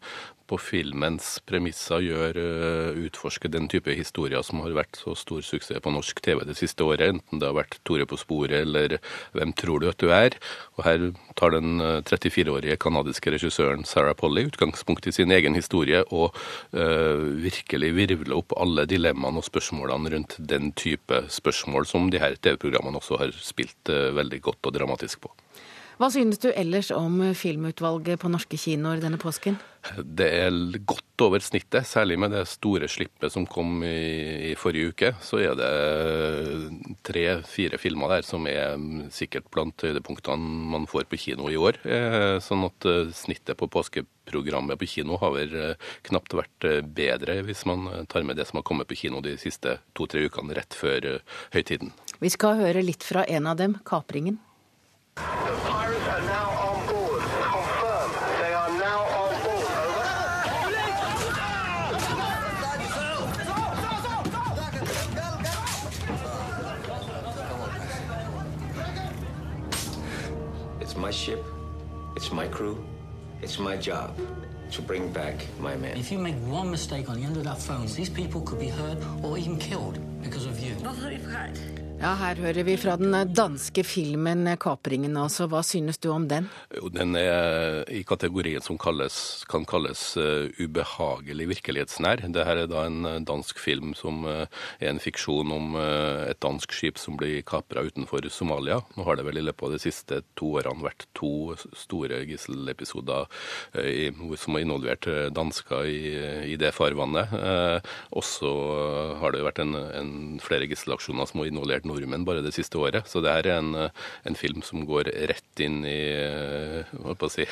på 0.46 0.58
filmens 0.60 1.36
premisser 1.48 2.04
gjør 2.04 2.38
uh, 2.38 2.98
utforske 3.06 3.50
den 3.52 3.68
type 3.72 3.92
historier 3.96 4.44
som 4.46 4.62
har 4.64 4.74
vært 4.76 4.98
så 5.00 5.14
stor 5.18 5.44
suksess 5.44 5.82
på 5.82 5.92
norsk 5.92 6.20
TV 6.24 6.44
det 6.46 6.56
siste 6.58 6.84
året, 6.86 7.16
enten 7.16 7.42
det 7.42 7.48
har 7.48 7.56
vært 7.58 7.78
Tore 7.86 8.06
på 8.08 8.18
sporet 8.20 8.62
eller 8.62 8.98
Hvem 9.36 9.52
tror 9.58 9.82
du 9.82 9.88
at 9.90 10.00
du 10.00 10.10
er? 10.14 10.36
Og 10.76 10.84
her 10.86 11.08
tar 11.38 11.54
den 11.54 11.80
34-årige 11.80 12.78
canadiske 12.82 13.32
regissøren 13.34 13.84
Sarah 13.88 14.16
Polly 14.18 14.46
utgangspunkt 14.48 15.06
i 15.06 15.14
sin 15.14 15.34
egen 15.34 15.56
historie 15.58 16.02
og 16.10 16.36
uh, 16.76 17.22
virkelig 17.42 17.92
virvler 17.96 18.36
opp 18.38 18.56
alle 18.56 18.86
dilemmaene 18.88 19.42
og 19.42 19.48
spørsmålene 19.48 20.14
rundt 20.14 20.38
den 20.38 20.72
type 20.78 21.24
spørsmål 21.32 21.88
som 21.88 22.10
de 22.12 22.22
her 22.22 22.38
TV-programmene 22.40 23.02
også 23.02 23.20
har 23.22 23.34
spilt 23.40 23.92
uh, 23.92 24.14
veldig 24.16 24.42
godt 24.50 24.70
og 24.70 24.78
dramatisk 24.78 25.26
på. 25.26 25.34
Hva 25.96 26.10
synes 26.12 26.36
du 26.42 26.50
ellers 26.52 26.90
om 26.92 27.22
filmutvalget 27.32 28.20
på 28.20 28.28
norske 28.28 28.58
kinoer 28.60 29.00
denne 29.00 29.16
påsken? 29.16 29.54
Det 29.96 30.26
er 30.42 30.52
godt 30.84 31.22
over 31.24 31.40
snittet, 31.40 31.86
særlig 31.88 32.18
med 32.20 32.34
det 32.34 32.42
store 32.50 32.88
slippet 32.90 33.32
som 33.32 33.46
kom 33.48 33.80
i, 33.86 34.50
i 34.50 34.54
forrige 34.60 34.90
uke. 34.92 35.10
Så 35.24 35.40
er 35.40 35.54
det 35.56 35.70
tre-fire 37.06 37.80
filmer 37.80 38.12
der 38.12 38.26
som 38.28 38.44
er 38.50 38.76
sikkert 39.14 39.48
blant 39.54 39.86
høydepunktene 39.86 40.68
man 40.74 40.84
får 40.90 41.06
på 41.08 41.20
kino 41.22 41.48
i 41.48 41.56
år. 41.56 41.80
Eh, 41.88 42.36
sånn 42.44 42.66
at 42.68 42.88
eh, 42.90 43.14
snittet 43.16 43.56
på 43.56 43.70
påskeprogrammet 43.72 44.76
på 44.76 44.90
kino 44.98 45.16
har 45.22 45.32
vel 45.38 45.56
eh, 45.62 45.92
knapt 46.10 46.36
vært 46.36 46.66
bedre, 46.92 47.38
hvis 47.46 47.64
man 47.70 47.88
tar 48.12 48.26
med 48.26 48.36
det 48.36 48.44
som 48.50 48.60
har 48.60 48.66
kommet 48.68 48.90
på 48.90 48.98
kino 49.06 49.24
de 49.24 49.38
siste 49.40 49.78
to-tre 49.96 50.26
ukene 50.28 50.58
rett 50.60 50.76
før 50.76 51.22
høytiden. 51.56 51.94
Vi 52.20 52.32
skal 52.36 52.60
høre 52.60 52.84
litt 52.84 53.06
fra 53.06 53.24
en 53.24 53.48
av 53.48 53.56
dem, 53.56 53.80
'Kapringen'. 53.80 54.42
My 71.06 71.12
ship, 71.12 71.44
it's 72.16 72.32
my 72.32 72.49
crew, 72.49 72.85
it's 73.40 73.61
my 73.61 73.76
job 73.76 74.18
to 74.73 74.82
bring 74.82 75.12
back 75.12 75.46
my 75.61 75.76
men. 75.76 75.96
If 75.96 76.11
you 76.11 76.18
make 76.18 76.35
one 76.46 76.68
mistake 76.68 77.08
on 77.08 77.20
the 77.20 77.23
end 77.23 77.37
of 77.37 77.44
that 77.44 77.58
phone, 77.58 77.87
these 77.87 78.11
people 78.11 78.40
could 78.40 78.58
be 78.58 78.66
hurt 78.66 78.99
or 79.23 79.38
even 79.38 79.56
killed 79.56 80.00
because 80.20 80.46
of 80.46 80.58
you. 80.58 80.75
Ja, 81.96 82.10
her 82.20 82.36
hører 82.36 82.66
vi 82.66 82.74
fra 82.76 82.92
den 83.00 83.14
danske 83.32 83.80
filmen 83.80 84.44
'Kapringen'. 84.60 85.16
altså. 85.16 85.46
Hva 85.48 85.62
synes 85.64 85.96
du 85.96 86.10
om 86.12 86.26
den? 86.28 86.50
Den 86.92 87.16
er 87.16 87.88
i 87.88 88.02
kategorien 88.04 88.60
som 88.60 88.76
kalles, 88.76 89.46
kan 89.48 89.64
kalles 89.64 90.16
uh, 90.20 90.44
ubehagelig 90.60 91.48
virkelighetsnær. 91.54 92.20
Dette 92.28 92.44
er 92.44 92.66
da 92.68 92.82
en 92.84 93.06
eh, 93.06 93.20
dansk 93.24 93.58
film 93.58 93.94
som 93.94 94.26
uh, 94.28 94.44
er 94.78 94.90
en 94.90 95.00
fiksjon 95.00 95.50
om 95.50 95.74
uh, 95.74 96.28
et 96.28 96.40
dansk 96.44 96.70
skip 96.76 97.00
som 97.00 97.16
blir 97.16 97.40
kapra 97.48 97.80
utenfor 97.80 98.28
Somalia. 98.28 98.82
Nå 98.96 99.08
har 99.08 99.16
det 99.16 99.24
vel 99.24 99.40
i 99.40 99.46
løpet 99.48 99.64
av 99.64 99.72
de 99.72 99.80
siste 99.80 100.20
to 100.36 100.52
årene 100.60 100.84
vært 100.84 101.08
to 101.16 101.56
store 101.72 102.20
gisselepisoder 102.28 103.24
som 104.36 104.54
har 104.54 104.60
involvert 104.60 105.06
dansker 105.32 105.88
i, 105.88 106.00
i 106.52 106.56
det 106.60 106.74
farvannet. 106.76 107.32
også 108.10 108.52
har 109.20 109.32
det 109.32 109.44
vært 109.46 109.60
en, 109.64 109.74
en 109.74 110.14
flere 110.42 110.68
gisselaksjoner 110.68 111.28
som 111.28 111.40
har 111.40 111.50
involvert 111.50 111.86
nordmenn 111.88 112.26
bare 112.26 112.45
det 112.45 112.55
siste 112.57 112.81
året. 112.81 113.09
Så 113.11 113.23
det 113.25 113.33
er 113.33 113.50
en, 113.57 113.73
en 113.76 114.38
film 114.38 114.64
som 114.66 114.85
går 114.88 115.11
rett 115.31 115.62
inn 115.64 115.83
i 115.88 116.00
å 117.07 117.31
si, 117.33 117.47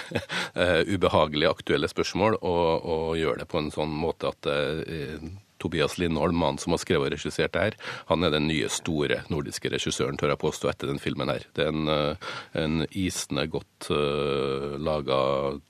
ubehagelige 0.94 1.54
aktuelle 1.54 1.90
spørsmål, 1.90 2.40
og, 2.42 2.68
og, 2.84 3.08
gjør 3.18 3.42
det 3.42 3.48
på 3.50 3.60
en 3.60 3.72
sånn 3.74 3.94
måte 3.94 4.30
at 4.32 4.52
Tobias 5.64 5.98
Lindholm, 5.98 6.36
mannen 6.36 6.60
som 6.60 6.74
har 6.74 6.80
skrevet 6.82 7.08
og 7.08 7.14
regissert 7.14 7.54
det 7.54 7.62
her, 7.62 7.76
han 8.10 8.26
er 8.26 8.34
den 8.34 8.48
nye 8.50 8.68
store 8.72 9.22
nordiske 9.32 9.70
regissøren, 9.72 10.18
tør 10.20 10.34
jeg 10.34 10.42
påstå, 10.42 10.68
etter 10.70 10.90
den 10.90 11.00
filmen 11.00 11.32
her. 11.32 11.46
Det 11.56 11.64
er 11.64 11.72
en, 11.72 11.92
en 12.60 12.84
isende 12.90 13.46
godt 13.52 13.88
uh, 13.88 14.76
laga 14.76 15.18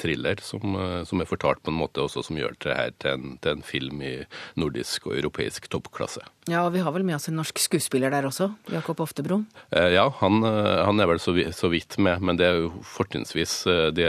thriller 0.03 0.43
som, 0.43 0.75
som, 1.07 1.23
er 1.23 1.31
fortalt 1.31 1.63
på 1.63 1.71
en 1.71 1.79
måte 1.79 2.03
også 2.03 2.25
som 2.27 2.41
gjør 2.41 2.59
det 2.65 2.79
her 2.81 2.97
til 2.99 3.15
en, 3.15 3.37
til 3.45 3.59
en 3.59 3.67
film 3.67 4.03
i 4.03 4.15
nordisk 4.59 5.11
og 5.11 5.19
europeisk 5.21 5.71
toppklasse. 5.71 6.25
Ja, 6.51 6.67
og 6.67 6.75
vi 6.75 6.83
har 6.85 6.93
vel 6.93 7.07
med 7.07 7.17
oss 7.17 7.31
en 7.31 7.39
norsk 7.39 7.63
skuespiller 7.63 8.13
der 8.13 8.29
også, 8.29 8.51
Jakob 8.73 9.01
Oftebro? 9.01 9.41
Uh, 9.73 9.91
ja, 9.95 10.05
han, 10.21 10.45
han, 10.45 11.01
er 11.01 11.09
vel 11.09 11.23
så, 11.23 11.33
så, 11.57 11.71
vidt 11.73 11.97
med, 11.97 12.21
men 12.21 12.37
det 12.41 12.49
er 12.49 12.61
jo 12.61 12.73
fortrinnsvis 12.85 13.55
de 13.97 14.09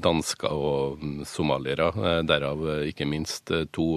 dansker 0.00 0.52
og 0.52 1.02
somaliere, 1.28 1.90
derav 2.26 2.64
ikke 2.88 3.08
minst 3.08 3.52
to 3.76 3.88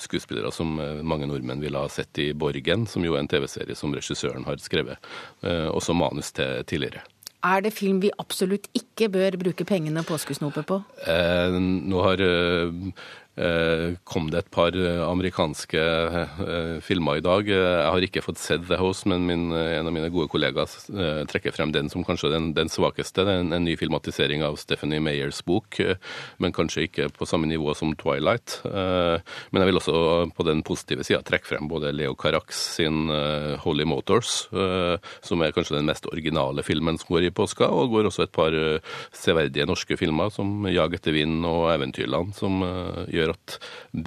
skuespillere 0.00 0.52
som 0.52 0.78
eh, 0.80 1.02
mange 1.02 1.28
nordmenn 1.28 1.60
ville 1.62 1.80
ha 1.80 1.90
sett 1.92 2.18
i 2.18 2.30
Borgen, 2.34 2.86
som 2.90 3.04
jo 3.04 3.16
er 3.16 3.24
en 3.24 3.30
TV-serie 3.30 3.76
som 3.78 3.94
regissøren 3.94 4.46
har 4.48 4.62
skrevet, 4.62 5.12
eh, 5.42 5.68
også 5.68 5.96
manus 5.96 6.32
til 6.36 6.64
tidligere. 6.68 7.04
Er 7.46 7.60
det 7.62 7.74
film 7.76 8.00
vi 8.02 8.10
absolutt 8.18 8.66
ikke 8.74 9.10
bør 9.12 9.36
bruke 9.38 9.66
pengene 9.68 10.02
påskesnopet 10.06 10.66
på? 10.66 10.80
Eh, 11.06 11.58
nå 11.60 12.02
har 12.02 12.22
eh, 12.24 12.74
Eh, 12.74 13.25
kom 14.08 14.30
det 14.32 14.38
et 14.38 14.50
par 14.52 14.72
eh, 14.72 15.02
amerikanske 15.04 15.80
eh, 15.80 16.78
filmer 16.84 17.18
i 17.18 17.24
dag. 17.24 17.48
Jeg 17.50 17.90
har 17.92 18.06
ikke 18.06 18.22
fått 18.24 18.40
sett 18.40 18.64
The 18.64 18.78
House, 18.80 19.04
men 19.08 19.26
min, 19.28 19.50
en 19.52 19.88
av 19.88 19.92
mine 19.92 20.08
gode 20.12 20.30
kollegaer 20.32 21.26
trekker 21.28 21.52
frem 21.52 21.72
den 21.74 21.90
som 21.92 22.04
kanskje 22.06 22.30
den, 22.32 22.50
den 22.56 22.70
svakeste. 22.72 23.26
Det 23.26 23.34
en, 23.42 23.52
en, 23.52 23.66
ny 23.66 23.76
filmatisering 23.76 24.44
av 24.46 24.56
Stephanie 24.60 25.02
Mayers 25.02 25.42
bok, 25.44 25.80
men 26.40 26.54
kanskje 26.54 26.86
ikke 26.86 27.10
på 27.12 27.28
samme 27.28 27.48
nivå 27.50 27.74
som 27.76 27.92
Twilight. 27.98 28.60
Men 28.64 29.62
jeg 29.62 29.68
vil 29.68 29.80
også 29.80 29.96
på 30.36 30.46
den 30.46 30.62
positive 30.66 31.04
sida 31.06 31.20
trekke 31.26 31.48
frem 31.50 31.68
både 31.68 31.90
Leo 31.94 32.14
Carax 32.18 32.60
sin 32.76 33.10
Holy 33.64 33.86
Motors, 33.88 34.46
som 35.26 35.42
er 35.42 35.54
kanskje 35.56 35.78
den 35.80 35.90
mest 35.90 36.06
originale 36.08 36.62
filmen 36.66 37.00
som 37.00 37.16
går 37.16 37.28
i 37.28 37.32
påska, 37.34 37.68
og 37.68 37.96
går 37.96 38.10
også 38.10 38.26
et 38.26 38.34
par 38.36 38.54
severdige 39.16 39.66
norske 39.68 39.98
filmer 39.98 40.30
som 40.32 40.68
Jag 40.70 40.94
etter 40.94 41.16
vind 41.16 41.42
og 41.48 41.66
Eventyrland, 41.74 42.36
som 42.38 42.62
gjør 43.10 43.25
gjør 43.26 43.34
at 43.34 43.56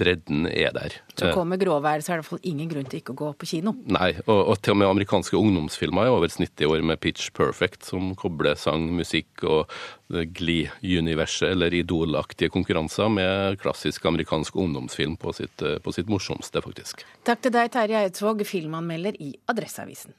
bredden 0.00 0.48
er 0.50 0.72
der. 0.74 0.96
Så 1.14 1.30
kommer 1.36 1.60
gråvær, 1.60 2.02
så 2.02 2.14
er 2.14 2.18
det 2.18 2.20
i 2.20 2.24
hvert 2.24 2.30
fall 2.30 2.50
ingen 2.50 2.70
grunn 2.70 2.88
til 2.88 3.00
ikke 3.02 3.14
å 3.14 3.20
gå 3.20 3.30
på 3.40 3.48
kino. 3.52 3.74
Nei, 3.92 4.10
og, 4.26 4.40
og 4.40 4.60
til 4.60 4.74
og 4.74 4.80
med 4.80 4.90
amerikanske 4.90 5.36
ungdomsfilmer 5.38 6.08
er 6.08 6.16
over 6.16 6.32
snittet 6.32 6.64
i 6.64 6.70
år 6.70 6.84
med 6.86 7.00
Pitch 7.02 7.30
Perfect, 7.36 7.84
som 7.90 8.14
kobler 8.18 8.58
sang, 8.60 8.88
musikk 8.96 9.44
og 9.44 9.70
Glee-universet 10.10 11.52
eller 11.52 11.76
idolaktige 11.76 12.50
konkurranser 12.52 13.12
med 13.12 13.60
klassisk 13.62 14.08
amerikansk 14.10 14.56
ungdomsfilm 14.58 15.16
på 15.20 15.34
sitt, 15.36 15.60
på 15.60 15.94
sitt 15.94 16.10
morsomste, 16.10 16.62
faktisk. 16.64 17.04
Takk 17.28 17.44
til 17.44 17.54
deg, 17.54 17.70
Terje 17.76 18.06
Eidsvåg, 18.06 18.42
filmanmelder 18.48 19.20
i 19.22 19.34
Adresseavisen. 19.50 20.16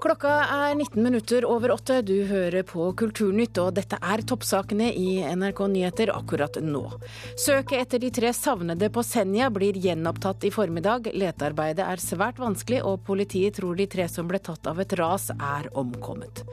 Klokka 0.00 0.30
er 0.44 0.74
19 0.74 1.02
minutter 1.02 1.44
over 1.48 1.72
åtte. 1.72 2.02
Du 2.02 2.14
hører 2.28 2.62
på 2.68 2.90
Kulturnytt, 3.00 3.56
og 3.62 3.72
dette 3.78 3.96
er 4.02 4.22
toppsakene 4.28 4.90
i 4.92 5.22
NRK 5.24 5.62
Nyheter 5.72 6.12
akkurat 6.12 6.58
nå. 6.62 6.82
Søket 7.40 7.86
etter 7.86 8.02
de 8.02 8.10
tre 8.14 8.32
savnede 8.36 8.90
på 8.92 9.04
Senja 9.06 9.48
blir 9.50 9.78
gjenopptatt 9.80 10.44
i 10.44 10.52
formiddag. 10.52 11.08
Letearbeidet 11.16 11.86
er 11.86 12.02
svært 12.02 12.42
vanskelig, 12.42 12.82
og 12.84 13.06
politiet 13.08 13.56
tror 13.56 13.78
de 13.78 13.88
tre 13.88 14.08
som 14.12 14.28
ble 14.28 14.42
tatt 14.42 14.68
av 14.68 14.84
et 14.84 14.98
ras, 15.00 15.30
er 15.32 15.72
omkommet. 15.72 16.44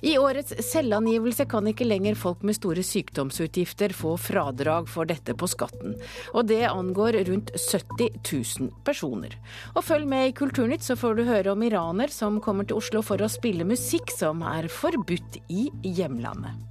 I 0.00 0.14
årets 0.18 0.54
selvangivelse 0.64 1.44
kan 1.50 1.66
ikke 1.68 1.84
lenger 1.84 2.16
folk 2.16 2.44
med 2.46 2.56
store 2.56 2.84
sykdomsutgifter 2.86 3.92
få 3.96 4.14
fradrag 4.20 4.88
for 4.88 5.08
dette 5.08 5.34
på 5.36 5.48
skatten. 5.50 5.96
Og 6.32 6.48
det 6.48 6.62
angår 6.70 7.20
rundt 7.28 7.52
70 7.56 8.16
000 8.24 8.70
personer. 8.86 9.36
Og 9.74 9.84
følg 9.84 10.08
med 10.08 10.30
i 10.30 10.34
Kulturnytt, 10.36 10.86
så 10.86 10.96
får 10.96 11.18
du 11.18 11.26
høre 11.28 11.52
om 11.52 11.64
iraner 11.66 12.12
som 12.12 12.40
kommer 12.40 12.64
til 12.64 12.80
Oslo 12.80 13.04
for 13.04 13.20
å 13.20 13.28
spille 13.28 13.68
musikk 13.68 14.12
som 14.14 14.40
er 14.46 14.70
forbudt 14.72 15.42
i 15.52 15.68
hjemlandet. 15.84 16.66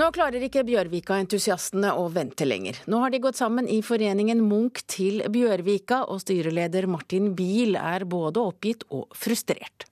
Nå 0.00 0.06
klarer 0.14 0.40
ikke 0.46 0.62
Bjørvika-entusiastene 0.64 1.90
å 1.98 2.06
vente 2.14 2.46
lenger. 2.46 2.78
Nå 2.88 3.02
har 3.02 3.12
de 3.12 3.20
gått 3.20 3.36
sammen 3.40 3.66
i 3.68 3.80
foreningen 3.84 4.40
Munch 4.46 4.84
til 4.88 5.20
Bjørvika, 5.28 6.04
og 6.08 6.22
styreleder 6.22 6.86
Martin 6.88 7.34
Biel 7.36 7.76
er 7.76 8.06
både 8.08 8.40
oppgitt 8.40 8.86
og 8.88 9.10
frustrert. 9.18 9.90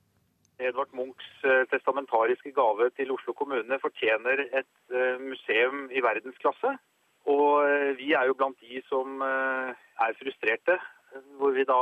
Edvard 0.59 0.93
Munchs 0.93 1.29
testamentariske 1.71 2.53
gave 2.57 2.91
til 2.99 3.13
Oslo 3.15 3.33
kommune 3.39 3.79
fortjener 3.83 4.43
et 4.61 4.97
museum 5.23 5.87
i 5.95 6.03
verdensklasse. 6.03 6.75
Og 7.29 7.97
vi 7.99 8.13
er 8.17 8.27
jo 8.27 8.37
blant 8.39 8.59
de 8.61 8.81
som 8.89 9.21
er 9.23 10.17
frustrerte, 10.19 10.79
hvor 11.39 11.55
vi 11.57 11.67
da 11.69 11.81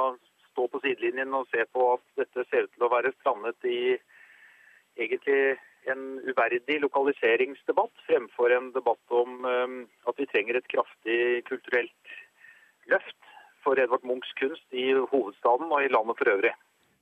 står 0.50 0.68
på 0.72 0.80
sidelinjen 0.84 1.34
og 1.36 1.48
ser 1.52 1.68
på 1.72 1.92
at 1.94 2.04
dette 2.20 2.44
ser 2.50 2.66
ut 2.66 2.74
til 2.74 2.86
å 2.86 2.92
være 2.92 3.14
strandet 3.20 3.68
i 3.68 3.96
egentlig 4.96 5.56
en 5.92 6.04
uverdig 6.26 6.80
lokaliseringsdebatt, 6.82 7.92
fremfor 8.08 8.52
en 8.56 8.72
debatt 8.74 9.14
om 9.14 9.44
at 9.46 10.18
vi 10.18 10.28
trenger 10.32 10.58
et 10.58 10.70
kraftig 10.72 11.44
kulturelt 11.46 12.16
løft 12.90 13.32
for 13.64 13.78
Edvard 13.82 14.04
Munchs 14.06 14.32
kunst 14.40 14.66
i 14.74 14.88
hovedstaden 14.94 15.70
og 15.70 15.84
i 15.84 15.92
landet 15.92 16.18
for 16.18 16.32
øvrig. 16.32 16.54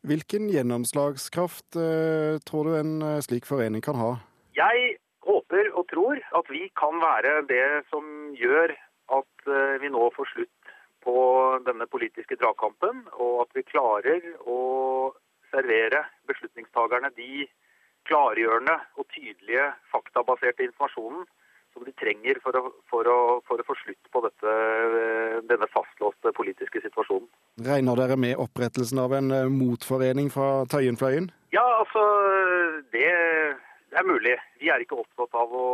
Hvilken 0.04 0.50
gjennomslagskraft 0.52 1.78
eh, 1.80 2.37
tror 2.44 2.68
du 2.68 2.75
en 2.76 2.96
eh, 3.02 3.20
slik 3.25 3.46
forening 3.49 3.80
kan 3.84 3.96
ha? 3.96 4.11
Jeg 4.52 4.99
håper 5.25 5.70
og 5.73 5.87
tror 5.88 6.20
at 6.40 6.50
vi 6.52 6.66
kan 6.76 6.99
være 7.00 7.38
det 7.49 7.87
som 7.88 8.04
gjør 8.37 8.75
at 9.16 9.49
eh, 9.49 9.78
vi 9.80 9.88
nå 9.94 10.11
får 10.12 10.28
slutt 10.34 10.75
på 11.04 11.16
denne 11.64 11.88
politiske 11.88 12.37
dragkampen, 12.37 13.00
og 13.16 13.46
at 13.46 13.56
vi 13.56 13.64
klarer 13.68 14.28
å 14.44 14.61
servere 15.52 16.04
beslutningstagerne 16.28 17.08
de 17.16 17.46
klargjørende 18.08 18.76
og 19.00 19.08
tydelige 19.16 19.70
faktabaserte 19.92 20.68
informasjonen 20.68 21.25
som 21.75 21.85
de 21.85 21.93
trenger 21.99 22.38
for 22.45 22.57
å, 22.57 22.71
for 22.90 23.11
å, 23.11 23.19
for 23.49 23.61
å 23.61 23.66
få 23.66 23.76
slutt 23.83 24.11
på 24.14 24.23
dette, 24.25 24.54
denne 25.50 25.69
fastlåste 25.75 26.33
politiske 26.37 26.83
situasjonen. 26.87 27.28
Regner 27.66 27.99
dere 27.99 28.19
med 28.19 28.38
opprettelsen 28.40 29.02
av 29.02 29.14
en 29.19 29.35
eh, 29.35 29.50
motforening 29.50 30.31
fra 30.35 30.64
Tøyenfløyen? 30.71 31.28
Ja, 31.54 31.64
altså 31.83 32.02
det 32.95 33.07
er 33.07 34.07
mulig. 34.09 34.37
Vi 34.62 34.71
er 34.73 34.83
ikke 34.83 35.02
opptatt 35.02 35.35
av 35.38 35.54
å 35.54 35.69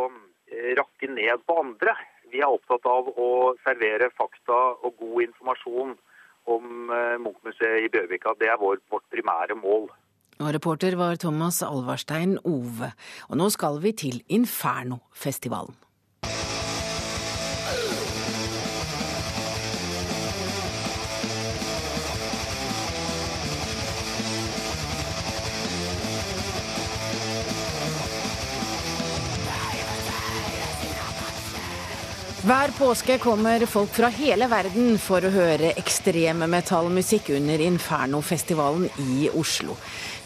eh, 0.50 0.72
rakke 0.78 1.08
ned 1.12 1.44
på 1.46 1.60
andre. 1.62 1.94
Vi 2.30 2.42
er 2.42 2.52
opptatt 2.52 2.86
av 2.88 3.08
å 3.16 3.30
servere 3.64 4.10
fakta 4.16 4.60
og 4.80 4.96
god 5.00 5.26
informasjon 5.28 5.96
om 6.50 6.92
eh, 6.94 7.16
Munchmuseet 7.22 7.86
i 7.86 7.90
Bjørvika. 7.92 8.36
Det 8.40 8.50
er 8.52 8.60
vår, 8.60 8.82
vårt 8.92 9.06
primære 9.12 9.56
mål. 9.60 9.90
Og 10.40 10.54
reporter 10.56 10.96
var 10.96 11.18
Thomas 11.20 11.60
Alvarstein 11.64 12.38
Ove. 12.48 12.92
Og 13.28 13.40
nå 13.40 13.50
skal 13.52 13.80
vi 13.82 13.92
til 13.92 14.22
Inferno-festivalen. 14.32 15.76
Hver 32.50 32.72
påske 32.74 33.14
kommer 33.22 33.62
folk 33.70 33.92
fra 33.94 34.08
hele 34.10 34.48
verden 34.50 34.96
for 34.98 35.22
å 35.22 35.28
høre 35.30 35.68
ekstremmetallmusikk 35.78 37.28
under 37.36 37.60
Inferno-festivalen 37.62 38.88
i 39.04 39.28
Oslo. 39.38 39.76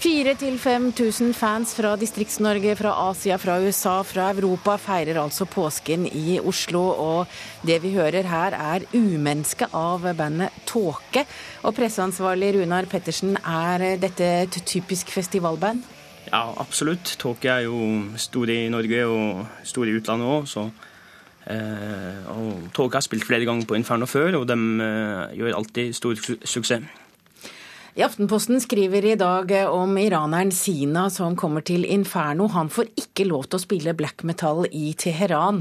4000-5000 0.00 1.34
fans 1.36 1.74
fra 1.76 1.90
Distrikts-Norge, 2.00 2.78
fra 2.78 2.94
Asia, 3.10 3.36
fra 3.42 3.58
USA, 3.60 3.98
fra 4.08 4.30
Europa 4.32 4.78
feirer 4.80 5.20
altså 5.20 5.44
påsken 5.44 6.06
i 6.08 6.38
Oslo. 6.40 6.86
Og 6.94 7.36
det 7.68 7.76
vi 7.84 7.92
hører 7.98 8.24
her 8.30 8.56
er 8.56 8.88
'Umenneske' 8.94 9.68
av 9.74 10.08
bandet 10.16 10.56
Tåke. 10.64 11.26
Og 11.68 11.76
presseansvarlig 11.76 12.54
Runar 12.56 12.88
Pettersen, 12.88 13.36
er 13.36 13.98
dette 14.00 14.24
et 14.24 14.62
typisk 14.64 15.12
festivalband? 15.12 15.84
Ja, 16.32 16.54
absolutt. 16.56 17.18
Tåke 17.20 17.52
er 17.52 17.68
jo 17.68 18.16
stor 18.16 18.48
i 18.48 18.68
Norge 18.72 19.04
og 19.04 19.46
stor 19.62 19.84
i 19.84 20.00
utlandet 20.00 20.32
òg, 20.40 20.48
så 20.48 20.70
og 21.46 22.68
Tåke 22.72 22.96
har 22.96 23.04
spilt 23.04 23.26
flere 23.28 23.44
ganger 23.44 23.66
på 23.68 23.76
Inferno 23.76 24.08
før, 24.08 24.40
og 24.40 24.46
de 24.48 24.56
eh, 24.84 25.34
gjør 25.38 25.58
alltid 25.58 25.96
stor 25.96 26.16
su 26.16 26.36
suksess. 26.40 27.00
I 27.94 28.02
Aftenposten 28.02 28.58
skriver 28.58 29.04
i 29.06 29.14
dag 29.14 29.52
om 29.70 29.92
iraneren 30.02 30.50
Sina 30.50 31.04
som 31.14 31.36
kommer 31.38 31.62
til 31.62 31.84
Inferno. 31.86 32.48
Han 32.50 32.66
får 32.66 32.88
ikke 32.98 33.28
lov 33.28 33.44
til 33.46 33.60
å 33.60 33.62
spille 33.62 33.94
black 33.94 34.24
metal 34.26 34.64
i 34.66 34.96
Teheran. 34.98 35.60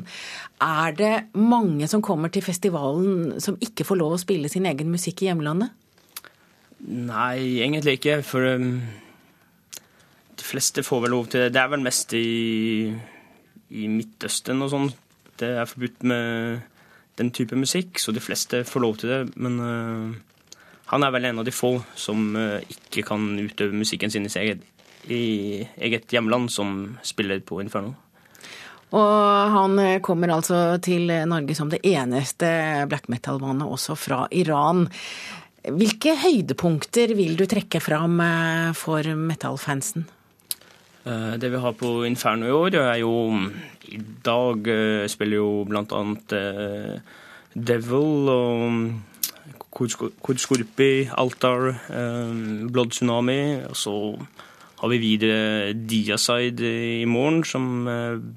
Er 0.57 0.95
det 0.97 1.11
mange 1.37 1.85
som 1.91 2.01
kommer 2.01 2.33
til 2.33 2.41
festivalen 2.41 3.37
som 3.43 3.59
ikke 3.61 3.85
får 3.85 4.01
lov 4.01 4.15
å 4.15 4.23
spille 4.23 4.49
sin 4.49 4.65
egen 4.65 4.89
musikk 4.89 5.21
i 5.21 5.29
hjemlandet? 5.29 5.69
Nei, 6.89 7.61
egentlig 7.61 7.99
ikke. 7.99 8.17
For 8.25 8.55
um, 8.57 8.81
de 10.33 10.47
fleste 10.47 10.81
får 10.81 11.05
vel 11.05 11.13
lov 11.13 11.29
til 11.29 11.45
det. 11.45 11.53
Det 11.53 11.61
er 11.61 11.69
vel 11.75 11.85
mest 11.85 12.17
i, 12.17 12.89
i 13.77 13.85
Midtøsten 13.93 14.65
og 14.65 14.73
sånn 14.73 14.89
det 15.41 15.49
er 15.59 15.69
forbudt 15.69 16.05
med 16.07 16.61
den 17.19 17.31
type 17.33 17.57
musikk, 17.57 17.99
så 18.01 18.13
de 18.13 18.23
fleste 18.23 18.63
får 18.67 18.83
lov 18.83 18.99
til 19.01 19.11
det. 19.13 19.19
Men 19.35 19.59
uh, 19.61 20.13
han 20.91 21.05
er 21.05 21.13
vel 21.13 21.29
en 21.29 21.41
av 21.41 21.47
de 21.47 21.53
få 21.53 21.75
som 21.99 22.33
uh, 22.37 22.61
ikke 22.61 23.05
kan 23.07 23.33
utøve 23.41 23.75
musikken 23.77 24.13
sin 24.13 24.27
i 24.29 24.33
eget, 24.41 24.63
i 25.09 25.25
eget 25.77 26.09
hjemland, 26.13 26.49
som 26.53 26.95
spiller 27.05 27.43
på 27.45 27.61
Inferno. 27.63 27.93
Og 28.93 29.49
han 29.49 29.79
kommer 30.05 30.35
altså 30.35 30.77
til 30.85 31.09
Norge 31.25 31.55
som 31.57 31.71
det 31.71 31.79
eneste 31.81 32.45
black 32.85 33.07
metal-bandet 33.09 33.65
også 33.65 33.95
fra 33.97 34.27
Iran. 34.29 34.83
Hvilke 35.65 36.13
høydepunkter 36.21 37.15
vil 37.17 37.33
du 37.39 37.47
trekke 37.49 37.81
fram 37.81 38.21
for 38.77 39.09
metallfansen? 39.17 40.05
Det 41.03 41.49
vi 41.51 41.59
har 41.59 41.73
på 41.75 42.05
Inferno 42.07 42.47
i 42.47 42.55
år, 42.55 42.77
er 42.79 42.99
jo 43.01 43.11
I 43.91 43.99
dag 44.23 44.67
spiller 45.11 45.41
jo 45.41 45.65
blant 45.67 45.91
annet 45.91 46.35
Devil 47.53 48.29
og 48.31 48.93
Kod 49.73 50.39
Altar, 51.17 51.67
Blood 52.71 52.95
Tsunami. 52.95 53.41
Og 53.67 53.75
så 53.75 53.93
har 54.79 54.91
vi 54.91 55.01
videre 55.01 55.73
Diaside 55.73 56.71
i 57.01 57.05
morgen, 57.05 57.43
som 57.43 57.83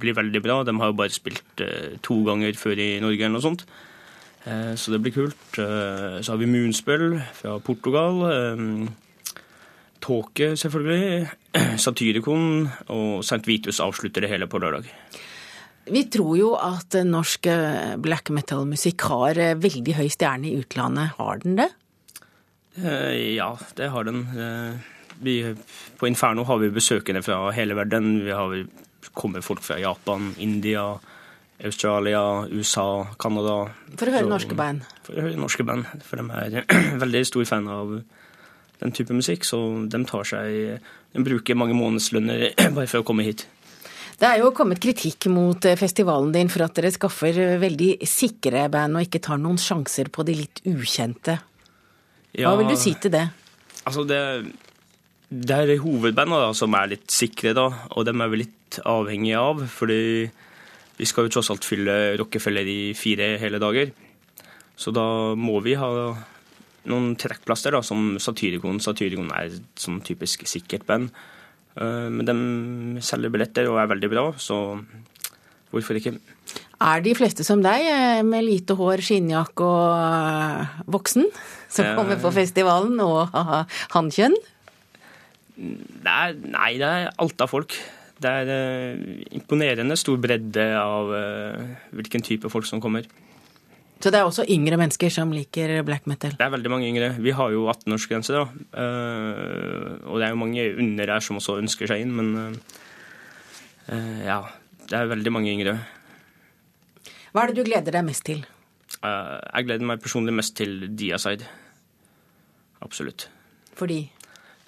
blir 0.00 0.18
veldig 0.18 0.42
bra. 0.42 0.62
De 0.64 0.74
har 0.78 0.90
jo 0.90 0.98
bare 0.98 1.14
spilt 1.14 1.62
to 2.02 2.20
ganger 2.26 2.58
før 2.58 2.78
i 2.78 3.00
Norge 3.00 3.22
eller 3.22 3.38
noe 3.38 3.46
sånt. 3.46 3.66
Så 4.46 4.92
det 4.94 5.02
blir 5.02 5.14
kult. 5.14 5.48
Så 5.54 6.28
har 6.32 6.38
vi 6.42 6.50
Moonspell 6.50 7.20
fra 7.34 7.58
Portugal. 7.58 8.22
Tåke, 10.06 10.52
selvfølgelig. 10.58 11.26
Satyrikon 11.84 12.68
og 12.94 13.24
St. 13.26 13.42
Vitus 13.48 13.82
avslutter 13.82 14.24
det 14.24 14.30
hele 14.30 14.48
på 14.50 14.60
lørdag. 14.62 14.86
Vi 15.86 16.02
tror 16.10 16.34
jo 16.38 16.52
at 16.58 16.96
norsk 17.06 17.46
black 18.02 18.30
metal-musikk 18.34 19.04
har 19.10 19.38
veldig 19.62 19.94
høy 19.98 20.08
stjerne 20.10 20.50
i 20.50 20.56
utlandet. 20.58 21.14
Har 21.18 21.42
den 21.44 21.60
det? 21.60 21.68
Ja, 22.76 23.52
det 23.78 23.92
har 23.94 24.08
den. 24.08 24.24
Vi, 25.22 25.36
på 25.96 26.08
Inferno 26.10 26.42
har 26.48 26.58
vi 26.58 26.72
besøkende 26.74 27.22
fra 27.22 27.38
hele 27.54 27.78
verden. 27.78 28.18
Vi 28.26 28.34
har 28.34 28.56
kommer 29.16 29.40
folk 29.40 29.62
fra 29.64 29.78
Japan, 29.80 30.34
India, 30.38 30.98
Australia, 31.64 32.46
USA, 32.50 33.06
Canada. 33.18 33.56
For 33.96 34.10
å 34.10 34.14
høre 34.18 34.28
norske 34.28 34.56
band? 34.58 34.84
For 35.06 35.16
å 35.16 35.24
høre 35.24 35.40
norske 35.40 35.64
band. 35.66 35.88
For 36.04 36.20
de 36.20 36.26
er 36.36 36.66
veldig 37.04 37.22
stor 37.30 37.48
fan 37.48 37.68
av 37.72 37.96
den 38.82 38.92
type 38.96 39.14
musikk, 39.16 39.46
så 39.48 39.58
de 39.88 40.02
tar 40.08 40.26
seg 40.28 40.80
De 41.16 41.22
bruker 41.24 41.56
mange 41.56 41.76
månedslønner 41.78 42.50
bare 42.76 42.88
for 42.90 43.00
å 43.00 43.06
komme 43.06 43.24
hit. 43.24 43.46
Det 44.16 44.28
er 44.28 44.40
jo 44.40 44.52
kommet 44.56 44.80
kritikk 44.80 45.28
mot 45.32 45.64
eh, 45.68 45.76
festivalen 45.76 46.30
din 46.32 46.48
for 46.52 46.64
at 46.64 46.76
dere 46.76 46.92
skaffer 46.92 47.58
veldig 47.60 47.90
sikre 48.08 48.66
band 48.72 48.96
og 48.96 49.04
ikke 49.04 49.20
tar 49.24 49.40
noen 49.40 49.60
sjanser 49.60 50.08
på 50.12 50.24
de 50.28 50.38
litt 50.38 50.62
ukjente. 50.68 51.36
Hva 52.36 52.54
vil 52.60 52.68
du 52.68 52.76
si 52.80 52.94
til 53.00 53.12
det? 53.12 53.26
Altså, 53.86 54.04
det, 54.08 54.20
det 55.28 55.56
er 55.56 55.76
hovedbandene 55.80 56.56
som 56.56 56.74
er 56.76 56.94
litt 56.94 57.12
sikre, 57.12 57.54
da, 57.56 57.68
og 57.92 58.08
dem 58.08 58.24
er 58.24 58.32
vi 58.32 58.42
litt 58.44 58.80
avhengige 58.84 59.40
av. 59.40 59.62
Fordi 59.72 60.00
vi 60.96 61.08
skal 61.08 61.26
jo 61.26 61.36
tross 61.36 61.52
alt 61.52 61.68
fylle 61.68 62.16
Rockefeller 62.20 62.68
i 62.68 62.80
fire 62.96 63.34
hele 63.40 63.60
dager. 63.62 63.92
Så 64.76 64.92
da 64.96 65.06
må 65.36 65.60
vi 65.64 65.76
ha 65.80 65.90
noen 66.90 67.14
trekkplasser, 67.18 67.74
da, 67.74 67.82
som 67.84 68.14
Satyricon. 68.22 68.80
Satyricon 68.82 69.32
er 69.34 69.50
et 69.50 69.82
sånn 69.82 70.00
typisk 70.06 70.46
sikkert 70.48 70.86
band. 70.88 71.10
Eh, 71.76 72.08
men 72.12 72.24
de 72.28 73.02
selger 73.04 73.32
billetter 73.32 73.68
og 73.70 73.80
er 73.82 73.90
veldig 73.92 74.10
bra, 74.12 74.24
så 74.40 74.78
hvorfor 75.72 75.98
ikke? 75.98 76.14
Er 76.86 77.02
de 77.04 77.12
fleste 77.16 77.44
som 77.44 77.60
deg, 77.64 77.84
eh, 77.90 78.22
med 78.24 78.46
lite 78.46 78.76
hår, 78.78 79.02
skinnjakke 79.04 79.66
og 79.66 79.90
eh, 79.96 80.78
voksen, 80.96 81.28
som 81.68 81.92
kommer 81.98 82.20
på 82.22 82.32
festivalen, 82.36 83.00
og 83.04 83.34
hannkjønn? 83.94 84.36
Nei, 85.56 86.32
det 86.36 86.88
er 86.88 87.12
alt 87.16 87.44
av 87.44 87.52
folk. 87.52 87.76
Det 88.20 88.30
er 88.30 88.96
imponerende 89.36 89.96
stor 90.00 90.16
bredde 90.20 90.64
av 90.80 91.10
hvilken 91.96 92.24
type 92.24 92.48
folk 92.52 92.64
som 92.68 92.80
kommer. 92.80 93.04
Så 93.96 94.12
det 94.12 94.18
er 94.20 94.28
også 94.28 94.44
yngre 94.52 94.76
mennesker 94.76 95.12
som 95.12 95.30
liker 95.32 95.78
black 95.86 96.04
metal? 96.10 96.34
Det 96.36 96.44
er 96.44 96.52
veldig 96.52 96.70
mange 96.72 96.88
yngre. 96.90 97.14
Vi 97.22 97.32
har 97.32 97.52
jo 97.54 97.64
18-årsgrense, 97.72 98.34
da. 98.36 98.42
Uh, 98.76 99.94
og 100.04 100.20
det 100.20 100.26
er 100.26 100.34
jo 100.34 100.40
mange 100.42 100.64
under 100.76 101.12
her 101.14 101.24
som 101.24 101.38
også 101.40 101.56
ønsker 101.62 101.88
seg 101.88 102.04
inn, 102.04 102.12
men 102.18 102.58
uh, 103.88 104.20
ja. 104.20 104.42
Det 104.86 104.94
er 104.94 105.08
veldig 105.10 105.32
mange 105.34 105.50
yngre. 105.50 105.72
Hva 107.32 107.42
er 107.42 107.50
det 107.50 107.56
du 107.58 107.66
gleder 107.66 107.96
deg 107.96 108.04
mest 108.06 108.22
til? 108.28 108.44
Uh, 109.00 109.40
jeg 109.40 109.66
gleder 109.66 109.88
meg 109.88 110.02
personlig 110.04 110.34
mest 110.36 110.54
til 110.60 110.84
Diaside. 110.92 111.48
Absolutt. 112.84 113.30
Fordi? 113.80 114.04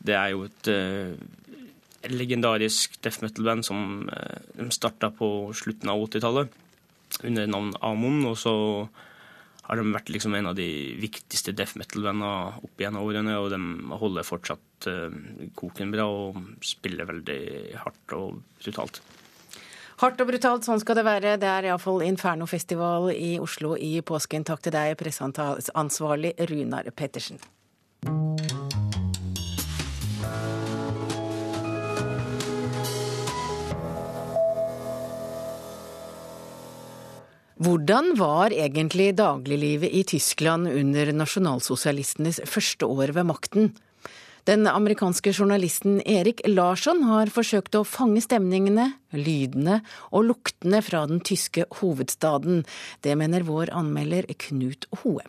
Det 0.03 0.17
er 0.17 0.33
jo 0.33 0.47
et 0.49 0.71
legendarisk 2.09 2.97
death 3.05 3.21
metal-band 3.23 3.67
som 3.67 4.09
de 4.09 4.69
starta 4.75 5.11
på 5.14 5.51
slutten 5.59 5.91
av 5.93 6.01
80-tallet 6.07 6.59
under 7.29 7.49
navn 7.51 7.73
Amon. 7.85 8.25
Og 8.31 8.38
så 8.41 8.55
har 9.68 9.76
de 9.76 9.92
vært 9.92 10.09
liksom 10.12 10.35
en 10.38 10.48
av 10.48 10.57
de 10.57 10.66
viktigste 10.96 11.52
death 11.52 11.76
metal-bandene 11.76 12.64
opp 12.64 12.81
gjennom 12.81 13.04
årene. 13.04 13.37
Og 13.37 13.50
de 13.52 13.98
holder 14.00 14.24
fortsatt 14.26 14.88
uh, 14.88 15.12
koken 15.59 15.92
bra 15.92 16.09
og 16.09 16.40
spiller 16.64 17.09
veldig 17.09 17.40
hardt 17.85 18.16
og 18.16 18.40
brutalt. 18.62 19.02
Hardt 19.98 20.20
og 20.22 20.31
brutalt, 20.31 20.64
sånn 20.64 20.81
skal 20.81 21.00
det 21.00 21.04
være. 21.09 21.37
Det 21.42 21.48
er 21.50 21.68
iallfall 21.68 22.04
Infernofestival 22.07 23.11
i 23.12 23.35
Oslo 23.42 23.74
i 23.76 23.98
påsken. 24.00 24.46
Takk 24.46 24.64
til 24.64 24.76
deg, 24.76 24.94
presseansvarlig 25.00 26.37
Runar 26.48 26.88
Pettersen. 26.94 27.42
Hvordan 37.68 38.14
var 38.16 38.54
egentlig 38.54 39.11
dagliglivet 39.18 39.92
i 39.92 40.00
Tyskland 40.09 40.70
under 40.70 41.11
nasjonalsosialistenes 41.12 42.38
første 42.48 42.87
år 42.88 43.11
ved 43.12 43.26
makten? 43.28 43.66
Den 44.48 44.64
amerikanske 44.70 45.35
journalisten 45.35 45.98
Erik 46.09 46.40
Larsson 46.48 47.02
har 47.11 47.28
forsøkt 47.35 47.76
å 47.76 47.83
fange 47.85 48.22
stemningene, 48.24 48.87
lydene 49.12 49.83
og 50.09 50.31
luktene 50.31 50.81
fra 50.87 51.02
den 51.11 51.20
tyske 51.20 51.66
hovedstaden. 51.83 52.62
Det 53.04 53.18
mener 53.20 53.44
vår 53.44 53.74
anmelder 53.76 54.31
Knut 54.46 54.88
Hoem. 55.02 55.28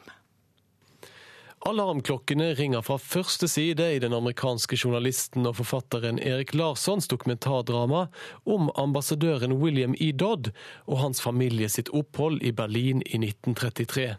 Alarmklokkene 1.67 2.53
ringer 2.55 2.81
fra 2.81 2.95
første 2.97 3.47
side 3.51 3.83
i 3.95 3.99
den 3.99 4.13
amerikanske 4.15 4.77
journalisten 4.79 5.47
og 5.49 5.57
forfatteren 5.57 6.19
Erik 6.23 6.53
Larssons 6.55 7.09
dokumentardrama 7.11 8.05
om 8.47 8.69
ambassadøren 8.79 9.57
William 9.59 9.95
E. 9.99 10.13
Dodd 10.15 10.53
og 10.87 11.01
hans 11.01 11.19
familie 11.21 11.67
sitt 11.69 11.91
opphold 11.91 12.39
i 12.47 12.53
Berlin 12.55 13.03
i 13.03 13.19
1933. 13.19 14.13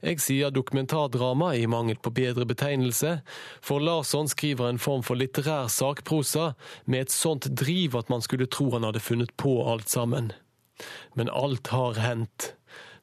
Jeg 0.00 0.20
sier 0.24 0.52
dokumentardrama 0.54 1.50
i 1.60 1.66
mangel 1.68 1.98
på 2.00 2.12
bedre 2.16 2.46
betegnelse, 2.48 3.18
for 3.60 3.84
Larsson 3.84 4.30
skriver 4.32 4.70
en 4.70 4.80
form 4.80 5.04
for 5.04 5.20
litterær 5.20 5.68
sakprosa 5.68 6.54
med 6.86 7.04
et 7.04 7.12
sånt 7.12 7.50
driv 7.52 7.98
at 8.00 8.08
man 8.08 8.24
skulle 8.24 8.48
tro 8.48 8.70
han 8.72 8.88
hadde 8.88 9.04
funnet 9.04 9.36
på 9.36 9.58
alt 9.68 9.92
sammen. 9.92 10.32
Men 11.12 11.28
alt 11.28 11.68
har 11.74 12.00
hendt. 12.00 12.54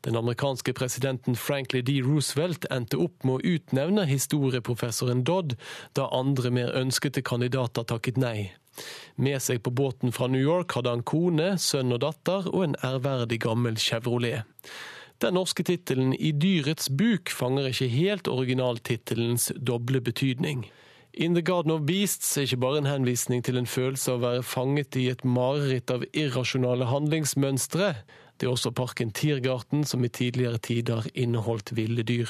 Den 0.08 0.16
amerikanske 0.16 0.72
presidenten 0.74 1.36
Franklin 1.36 1.84
D. 1.84 1.98
Roosevelt 2.00 2.66
endte 2.72 2.96
opp 3.04 3.26
med 3.28 3.42
å 3.42 3.56
utnevne 3.58 4.06
historieprofessoren 4.08 5.26
Dodd, 5.28 5.58
da 6.00 6.06
andre 6.16 6.52
mer 6.56 6.72
ønskete 6.80 7.20
kandidater 7.28 7.84
takket 7.84 8.16
nei. 8.16 8.54
Med 9.20 9.42
seg 9.44 9.60
på 9.66 9.74
båten 9.76 10.14
fra 10.16 10.30
New 10.32 10.40
York 10.40 10.78
hadde 10.78 10.94
han 10.94 11.04
kone, 11.04 11.50
sønn 11.60 11.92
og 11.92 12.06
datter 12.06 12.48
og 12.54 12.64
en 12.70 12.78
ærverdig 12.88 13.42
gammel 13.44 13.76
Chevrolet. 13.84 14.48
Den 15.20 15.36
norske 15.36 15.66
tittelen 15.68 16.14
I 16.16 16.32
dyrets 16.32 16.88
buk 16.88 17.28
fanger 17.28 17.68
ikke 17.74 17.90
helt 17.92 18.30
originaltittelens 18.32 19.50
doble 19.60 20.00
betydning. 20.06 20.70
In 21.20 21.36
the 21.36 21.44
Garden 21.44 21.74
of 21.76 21.84
Beasts 21.90 22.38
er 22.38 22.48
ikke 22.48 22.62
bare 22.64 22.80
en 22.80 22.88
henvisning 22.88 23.44
til 23.44 23.60
en 23.60 23.68
følelse 23.68 24.14
av 24.14 24.22
å 24.22 24.26
være 24.30 24.48
fanget 24.48 24.96
i 25.02 25.10
et 25.12 25.28
mareritt 25.28 25.92
av 25.92 26.08
irrasjonale 26.14 26.88
handlingsmønstre. 26.88 27.92
Det 28.38 28.48
er 28.48 28.54
også 28.54 28.72
parken 28.76 29.12
Tiergarten, 29.12 29.84
som 29.86 30.06
i 30.06 30.14
tidligere 30.14 30.62
tider 30.62 31.08
inneholdt 31.16 31.76
ville 31.78 32.06
dyr. 32.06 32.30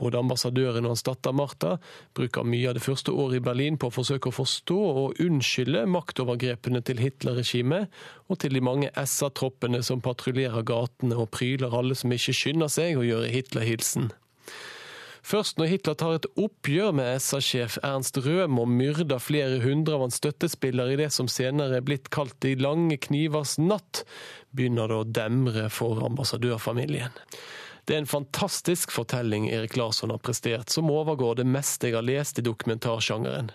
Både 0.00 0.18
ambassadøren 0.18 0.86
og 0.86 0.94
hans 0.94 1.04
datter 1.06 1.34
Martha 1.36 1.76
bruker 2.16 2.46
mye 2.48 2.70
av 2.70 2.78
det 2.78 2.84
første 2.84 3.12
året 3.12 3.38
i 3.38 3.44
Berlin 3.44 3.76
på 3.78 3.90
å 3.90 3.94
forsøke 3.94 4.30
å 4.30 4.34
forstå 4.34 4.78
og 5.02 5.20
unnskylde 5.22 5.84
maktovergrepene 5.92 6.80
til 6.86 7.02
Hitler-regimet, 7.02 7.92
og 8.28 8.40
til 8.42 8.56
de 8.56 8.64
mange 8.64 8.90
SA-troppene 8.96 9.82
som 9.84 10.02
patruljerer 10.04 10.64
gatene 10.66 11.20
og 11.20 11.30
pryler 11.36 11.76
alle 11.76 11.98
som 11.98 12.14
ikke 12.14 12.34
skynder 12.36 12.72
seg 12.72 12.98
å 12.98 13.06
gjøre 13.06 13.30
Hitler-hilsen. 13.34 14.10
Først 15.22 15.58
når 15.58 15.70
Hitler 15.70 15.96
tar 15.98 16.16
et 16.16 16.26
oppgjør 16.34 16.90
med 16.98 17.22
SA-sjef 17.22 17.78
Ernst 17.86 18.18
Røhm 18.24 18.58
og 18.58 18.70
myrder 18.70 19.22
flere 19.22 19.60
hundre 19.62 19.94
av 19.94 20.06
hans 20.08 20.18
støttespillere 20.18 20.96
i 20.96 20.98
det 20.98 21.12
som 21.14 21.30
senere 21.30 21.78
er 21.78 21.86
blitt 21.86 22.10
kalt 22.14 22.34
De 22.42 22.56
lange 22.58 22.98
knivers 23.06 23.54
natt, 23.62 24.02
begynner 24.50 24.90
det 24.90 24.98
å 24.98 25.08
demre 25.22 25.68
for 25.70 26.02
ambassadørfamilien. 26.08 27.14
Det 27.84 27.96
er 27.96 27.98
en 28.04 28.06
fantastisk 28.06 28.92
fortelling 28.94 29.48
Erik 29.50 29.74
Larsson 29.76 30.12
har 30.14 30.20
prestert, 30.22 30.70
som 30.70 30.90
overgår 30.90 31.40
det 31.40 31.46
meste 31.50 31.88
jeg 31.88 31.96
har 31.96 32.06
lest 32.06 32.38
i 32.38 32.44
dokumentarsjangeren. 32.46 33.50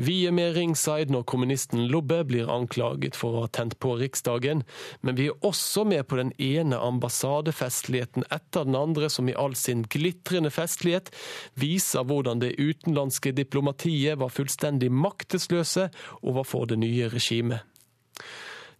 Vi 0.00 0.22
er 0.24 0.32
med 0.32 0.54
ringside 0.56 1.12
når 1.12 1.26
kommunisten 1.28 1.84
Lobbe 1.92 2.22
blir 2.24 2.48
anklaget 2.48 3.18
for 3.20 3.36
å 3.36 3.44
ha 3.44 3.50
tent 3.52 3.76
på 3.84 3.98
Riksdagen, 4.00 4.64
men 5.04 5.20
vi 5.20 5.28
er 5.28 5.44
også 5.44 5.84
med 5.84 6.06
på 6.08 6.16
den 6.22 6.32
ene 6.40 6.80
ambassadefestligheten 6.80 8.24
etter 8.32 8.64
den 8.64 8.80
andre, 8.80 9.12
som 9.12 9.28
i 9.28 9.36
all 9.36 9.52
sin 9.60 9.84
glitrende 9.92 10.54
festlighet 10.54 11.12
viser 11.60 12.08
hvordan 12.08 12.40
det 12.40 12.56
utenlandske 12.56 13.36
diplomatiet 13.36 14.16
var 14.24 14.32
fullstendig 14.32 14.88
maktesløse 14.88 15.90
overfor 16.24 16.64
det 16.72 16.80
nye 16.80 17.12
regimet. 17.12 17.68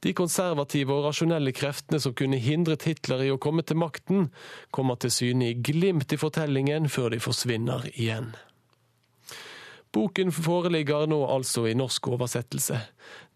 De 0.04 0.12
konservative 0.16 0.92
og 0.92 1.06
rasjonelle 1.08 1.54
kreftene 1.56 2.00
som 2.02 2.14
kunne 2.16 2.40
hindret 2.42 2.84
Hitler 2.88 3.24
i 3.24 3.30
å 3.32 3.40
komme 3.40 3.64
til 3.66 3.80
makten, 3.80 4.28
kommer 4.70 5.00
til 5.00 5.14
syne 5.14 5.50
i 5.50 5.56
glimt 5.56 6.12
i 6.12 6.20
fortellingen 6.20 6.90
før 6.92 7.14
de 7.14 7.22
forsvinner 7.24 7.88
igjen. 7.94 8.34
Boken 9.96 10.28
foreligger 10.32 11.06
nå 11.08 11.22
altså 11.24 11.62
i 11.70 11.74
norsk 11.76 12.10
oversettelse. 12.12 12.76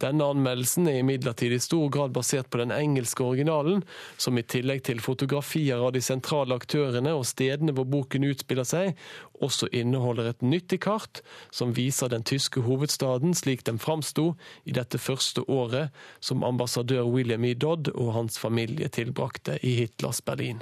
Denne 0.03 0.27
anmeldelsen 0.29 0.88
er 0.90 0.99
imidlertid 1.01 1.55
i 1.57 1.61
stor 1.62 1.87
grad 1.92 2.12
basert 2.12 2.51
på 2.53 2.59
den 2.61 2.73
engelske 2.75 3.25
originalen, 3.25 3.81
som 4.20 4.37
i 4.37 4.44
tillegg 4.44 4.83
til 4.85 5.01
fotografier 5.01 5.81
av 5.81 5.94
de 5.94 6.03
sentrale 6.05 6.59
aktørene 6.61 7.14
og 7.16 7.25
stedene 7.31 7.73
hvor 7.77 7.88
boken 7.88 8.27
utspiller 8.29 8.68
seg, 8.68 8.92
også 9.40 9.70
inneholder 9.73 10.29
et 10.35 10.44
nyttig 10.44 10.83
kart 10.85 11.23
som 11.49 11.73
viser 11.77 12.12
den 12.12 12.27
tyske 12.29 12.61
hovedstaden 12.66 13.33
slik 13.37 13.64
den 13.64 13.81
framsto 13.81 14.35
i 14.68 14.77
dette 14.77 15.01
første 15.01 15.46
året 15.49 15.96
som 16.20 16.44
ambassadør 16.44 17.09
William 17.09 17.49
E. 17.49 17.55
Dodd 17.55 17.88
og 17.94 18.12
hans 18.18 18.37
familie 18.42 18.92
tilbrakte 18.92 19.57
i 19.64 19.79
Hitlers 19.81 20.20
Berlin. 20.20 20.61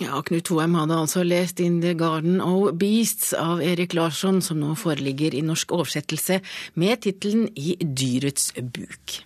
Ja, 0.00 0.22
Knut 0.24 0.48
Hoem 0.48 0.72
hadde 0.78 0.96
altså 0.96 1.20
lest 1.26 1.60
In 1.60 1.82
the 1.82 1.92
Garden 1.98 2.40
of 2.40 2.78
Beasts 2.80 3.34
av 3.36 3.60
Erik 3.60 3.92
Larsson, 3.92 4.40
som 4.40 4.56
nå 4.62 4.72
foreligger 4.80 5.36
i 5.36 5.42
norsk 5.44 5.74
oversettelse 5.76 6.40
med 6.80 7.02
tittelen 7.04 7.50
I 7.52 7.76
dyrets 7.82 8.54
buk. 8.56 9.22